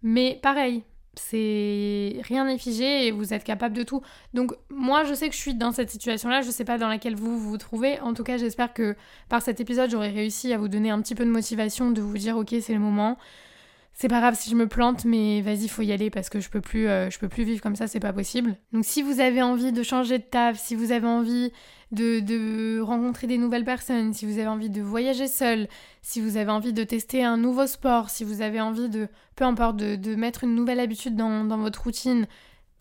mais 0.04 0.40
pareil, 0.42 0.84
c'est 1.20 2.22
rien 2.24 2.46
n'est 2.46 2.58
figé 2.58 3.08
et 3.08 3.12
vous 3.12 3.34
êtes 3.34 3.44
capable 3.44 3.76
de 3.76 3.84
tout. 3.84 4.02
Donc 4.34 4.54
moi 4.70 5.04
je 5.04 5.14
sais 5.14 5.30
que 5.30 5.36
je 5.36 5.40
suis 5.40 5.54
dans 5.54 5.72
cette 5.72 5.90
situation-là, 5.90 6.42
je 6.42 6.50
sais 6.50 6.66
pas 6.66 6.78
dans 6.78 6.88
laquelle 6.88 7.16
vous 7.16 7.38
vous 7.40 7.58
trouvez. 7.58 8.00
En 8.00 8.14
tout 8.14 8.24
cas, 8.24 8.38
j'espère 8.38 8.74
que 8.74 8.96
par 9.28 9.42
cet 9.42 9.60
épisode, 9.60 9.90
j'aurai 9.90 10.10
réussi 10.10 10.54
à 10.54 10.58
vous 10.58 10.68
donner 10.68 10.90
un 10.90 11.02
petit 11.02 11.16
peu 11.16 11.26
de 11.26 11.30
motivation 11.30 11.92
de 11.92 12.02
vous 12.02 12.18
dire 12.18 12.38
OK, 12.38 12.56
c'est 12.62 12.74
le 12.74 12.80
moment 12.80 13.18
c'est 13.94 14.08
pas 14.08 14.20
grave 14.20 14.36
si 14.38 14.50
je 14.50 14.56
me 14.56 14.68
plante, 14.68 15.06
mais 15.06 15.42
vas-y, 15.42 15.68
faut 15.68 15.82
y 15.82 15.92
aller 15.92 16.10
parce 16.10 16.30
que 16.30 16.40
je 16.40 16.50
peux 16.50 16.62
plus, 16.62 16.88
euh, 16.88 17.10
je 17.10 17.20
peux 17.20 17.28
plus 17.28 17.44
vivre 17.44 17.62
comme 17.62 17.76
ça, 17.76 17.88
c'est 17.88 18.00
pas 18.00 18.14
possible. 18.14 18.56
Donc 18.72 18.86
si 18.86 19.02
vous 19.02 19.20
avez 19.20 19.42
envie 19.42 19.72
de 19.72 19.84
changer 19.84 20.20
de 20.20 20.24
taf, 20.24 20.58
si 20.58 20.76
vous 20.76 20.92
avez 20.92 21.08
envie 21.08 21.52
de, 21.92 22.20
de, 22.20 22.80
rencontrer 22.80 23.28
des 23.28 23.38
nouvelles 23.38 23.66
personnes, 23.66 24.14
si 24.14 24.26
vous 24.26 24.40
avez 24.40 24.48
envie 24.48 24.70
de 24.70 24.82
voyager 24.82 25.28
seul, 25.28 25.68
si 26.02 26.22
vous 26.22 26.38
avez 26.38 26.52
envie 26.52 26.72
de 26.72 26.84
tester 26.84 27.24
un 27.24 27.36
nouveau 27.36 27.68
sport, 27.68 28.10
si 28.10 28.24
vous 28.24 28.42
avez 28.42 28.62
envie 28.62 28.90
de, 28.90 29.08
peu 29.36 29.44
importe, 29.44 29.76
de, 29.78 30.16
mettre 30.16 30.44
une 30.44 30.56
nouvelle 30.56 30.80
habitude 30.80 31.16
dans 31.16 31.58
votre 31.58 31.84
routine, 31.84 32.26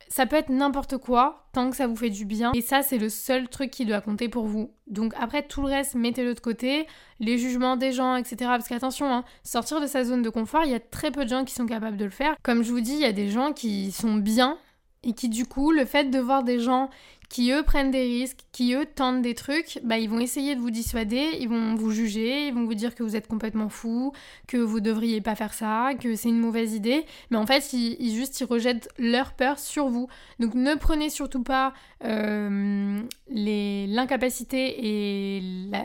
ça 0.08 0.26
peut 0.26 0.36
être 0.36 0.48
n'importe 0.48 0.98
quoi, 0.98 1.48
tant 1.52 1.70
que 1.70 1.76
ça 1.76 1.86
vous 1.86 1.96
fait 1.96 2.10
du 2.10 2.24
bien. 2.24 2.52
Et 2.54 2.62
ça, 2.62 2.82
c'est 2.82 2.98
le 2.98 3.08
seul 3.08 3.48
truc 3.48 3.70
qui 3.70 3.84
doit 3.84 4.00
compter 4.00 4.28
pour 4.28 4.46
vous. 4.46 4.70
Donc 4.86 5.12
après, 5.18 5.42
tout 5.42 5.62
le 5.62 5.68
reste, 5.68 5.94
mettez-le 5.94 6.34
de 6.34 6.40
côté. 6.40 6.86
Les 7.20 7.38
jugements 7.38 7.76
des 7.76 7.92
gens, 7.92 8.16
etc. 8.16 8.36
Parce 8.40 8.68
qu'attention, 8.68 9.12
hein, 9.12 9.24
sortir 9.42 9.80
de 9.80 9.86
sa 9.86 10.04
zone 10.04 10.22
de 10.22 10.30
confort, 10.30 10.62
il 10.64 10.70
y 10.70 10.74
a 10.74 10.80
très 10.80 11.10
peu 11.10 11.24
de 11.24 11.30
gens 11.30 11.44
qui 11.44 11.54
sont 11.54 11.66
capables 11.66 11.96
de 11.96 12.04
le 12.04 12.10
faire. 12.10 12.36
Comme 12.42 12.62
je 12.62 12.70
vous 12.70 12.80
dis, 12.80 12.94
il 12.94 13.00
y 13.00 13.04
a 13.04 13.12
des 13.12 13.28
gens 13.28 13.52
qui 13.52 13.92
sont 13.92 14.14
bien 14.14 14.58
et 15.05 15.12
qui 15.12 15.28
du 15.28 15.47
coup, 15.47 15.71
le 15.71 15.85
fait 15.85 16.11
de 16.11 16.19
voir 16.19 16.43
des 16.43 16.59
gens 16.59 16.90
qui 17.28 17.52
eux 17.52 17.62
prennent 17.62 17.90
des 17.90 18.05
risques, 18.05 18.38
qui 18.52 18.73
eux 18.73 18.87
tentent 18.87 19.21
des 19.21 19.35
trucs, 19.35 19.78
bah 19.85 19.99
ils 19.99 20.09
vont 20.09 20.19
essayer 20.19 20.55
de 20.55 20.61
vous 20.61 20.71
dissuader, 20.71 21.37
ils 21.38 21.49
vont 21.49 21.75
vous 21.75 21.90
juger, 21.90 22.47
ils 22.47 22.55
vont 22.55 22.64
vous 22.64 22.75
dire 22.75 22.95
que 22.95 23.02
vous 23.02 23.17
êtes 23.17 23.28
complètement 23.28 23.69
fou, 23.69 24.12
que 24.47 24.57
vous 24.57 24.81
devriez 24.81 25.21
pas 25.21 25.35
faire 25.35 25.52
ça, 25.52 25.90
que 26.00 26.14
c'est 26.14 26.31
une 26.31 26.40
mauvaise 26.40 26.73
idée, 26.73 27.05
mais 27.31 27.37
en 27.37 27.47
fait 27.47 27.73
ils, 27.75 28.14
juste 28.14 28.40
ils 28.40 28.45
rejettent 28.45 28.88
leur 28.99 29.33
peur 29.33 29.59
sur 29.59 29.88
vous. 29.88 30.09
Donc 30.38 30.55
ne 30.55 30.75
prenez 30.75 31.11
surtout 31.11 31.43
pas 31.43 31.75
euh, 32.05 32.99
l'incapacité 33.28 34.87
et 34.87 35.43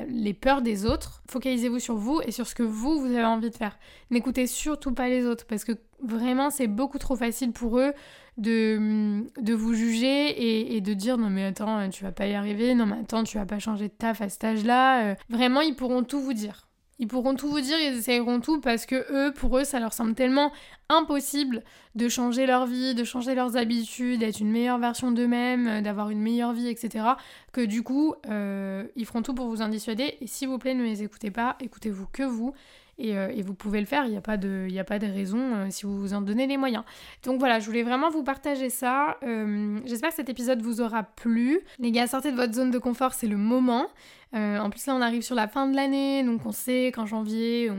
les 0.08 0.34
peurs 0.34 0.62
des 0.62 0.86
autres, 0.86 1.24
focalisez-vous 1.30 1.80
sur 1.80 1.96
vous 1.96 2.22
et 2.26 2.32
sur 2.32 2.48
ce 2.48 2.56
que 2.56 2.64
vous 2.64 3.02
vous 3.02 3.08
avez 3.08 3.26
envie 3.26 3.50
de 3.50 3.56
faire. 3.56 3.78
N'écoutez 4.12 4.48
surtout 4.48 4.94
pas 4.94 5.10
les 5.10 5.26
autres 5.26 5.46
parce 5.46 5.66
que 5.66 5.74
vraiment 6.04 6.50
c'est 6.50 6.68
beaucoup 6.68 6.98
trop 6.98 7.16
facile 7.16 7.52
pour 7.52 7.80
eux 7.80 7.94
de, 8.38 9.24
de 9.42 9.54
vous 9.54 9.74
juger 9.74 10.76
et, 10.76 10.82
de 10.82 10.94
dire 10.94 11.18
non 11.18 11.30
mais 11.30 11.46
attends 11.46 11.90
tu 11.90 12.04
vas 12.04 12.12
pas 12.12 12.28
y 12.28 12.34
arriver, 12.34 12.74
non 12.76 12.86
mais 12.86 12.98
attends 13.02 13.24
tu 13.24 13.38
vas 13.38 13.46
pas 13.46 13.60
changer 13.60 13.88
de 13.88 13.94
taf 13.94 14.22
à 14.22 14.30
cet 14.30 14.44
âge-là. 14.44 15.12
Euh. 15.12 15.16
vraiment 15.30 15.62
ils 15.62 15.76
pourront 15.76 16.04
tout 16.04 16.20
vous 16.20 16.34
dire. 16.34 16.68
Ils 17.00 17.08
pourront 17.08 17.36
tout 17.36 17.50
vous 17.50 17.60
dire, 17.60 17.78
ils 17.80 17.98
essayeront 17.98 18.40
tout 18.40 18.62
parce 18.62 18.86
que 18.86 19.06
eux, 19.12 19.34
pour 19.34 19.58
eux, 19.58 19.64
ça 19.64 19.80
leur 19.80 19.94
semble 19.94 20.14
tellement 20.14 20.52
impossible 20.90 21.64
de 21.96 22.08
changer 22.08 22.46
leur 22.46 22.68
vie, 22.68 22.94
de 22.94 23.04
changer 23.04 23.34
leurs 23.34 23.58
habitudes, 23.58 24.20
d'être 24.20 24.40
une 24.40 24.52
meilleure 24.52 24.78
version 24.78 25.12
d'eux-mêmes, 25.12 25.68
euh, 25.68 25.82
d'avoir 25.82 26.12
une 26.12 26.22
meilleure 26.22 26.54
vie, 26.54 26.68
etc. 26.68 27.06
Que 27.52 27.62
du 27.62 27.82
coup, 27.82 28.14
euh, 28.30 28.86
ils 28.96 29.06
feront 29.06 29.24
tout 29.24 29.34
pour 29.34 29.48
vous 29.48 29.62
en 29.62 29.70
dissuader. 29.70 30.18
Et 30.22 30.28
s'il 30.28 30.50
vous 30.50 30.60
plaît, 30.60 30.76
ne 30.76 30.84
les 30.84 31.04
écoutez 31.04 31.32
pas, 31.32 31.58
écoutez-vous 31.60 32.08
que 32.12 32.24
vous. 32.24 32.54
Euh, 33.00 33.30
et, 33.36 33.42
vous 33.42 33.54
pouvez 33.54 33.80
le 33.80 33.86
faire, 33.86 34.06
il 34.06 34.12
n'y 34.12 34.18
a, 34.18 34.22
pas 34.22 34.38
de, 34.38 34.68
a 34.78 34.84
pas 34.84 35.00
de 35.00 35.08
raison 35.08 35.56
euh, 35.56 35.68
si 35.70 35.86
vous 35.86 35.98
vous 35.98 36.14
en 36.14 36.22
donnez 36.22 36.48
les 36.48 36.58
moyens. 36.58 36.84
Donc 37.24 37.40
voilà, 37.40 37.60
je 37.60 37.66
voulais 37.66 37.84
vraiment 37.84 38.10
vous 38.10 38.24
partager 38.24 38.70
ça. 38.70 39.18
Euh, 39.24 39.80
j'espère 39.86 40.10
que 40.10 40.16
cet 40.16 40.30
épisode 40.30 40.62
vous 40.62 40.82
aura 40.82 41.04
plu. 41.04 41.60
Les 41.80 41.92
gars, 41.92 42.08
sortez 42.08 42.32
de 42.32 42.38
votre 42.38 42.54
zone 42.54 42.72
de 42.72 42.78
confort, 42.78 43.14
c'est 43.14 43.28
le 43.28 43.38
moment. 43.38 43.88
en 44.34 44.70
plus 44.70 44.86
là, 44.86 44.96
on 44.96 45.02
arrive 45.02 45.22
sur 45.22 45.36
la 45.36 45.48
fin 45.48 45.68
de 45.68 45.76
l'année, 45.76 46.24
donc 46.24 46.46
on 46.46 46.52
sait 46.52 46.92
qu'en 46.94 47.06
janvier, 47.06 47.72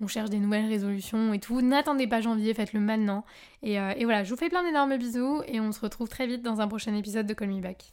on, 0.00 0.06
cherche 0.08 0.30
des 0.30 0.38
nouvelles 0.38 0.66
résolutions 0.66 1.32
et 1.32 1.38
tout. 1.38 1.60
N'attendez 1.62 2.06
pas 2.06 2.20
janvier, 2.20 2.54
faites-le 2.54 2.80
maintenant. 2.80 3.24
Et, 3.62 3.74
et, 3.74 4.04
voilà, 4.04 4.24
je 4.24 4.30
vous 4.30 4.36
fais 4.36 4.48
plein 4.48 4.62
d'énormes 4.62 4.96
bisous 4.96 5.42
et 5.46 5.60
on 5.60 5.72
se 5.72 5.80
retrouve 5.80 6.08
très 6.08 6.26
vite 6.26 6.42
dans 6.42 6.60
un 6.60 6.68
prochain 6.68 6.94
épisode 6.94 7.26
de 7.26 7.34
Call 7.34 7.48
Me 7.48 7.60
Back. 7.60 7.92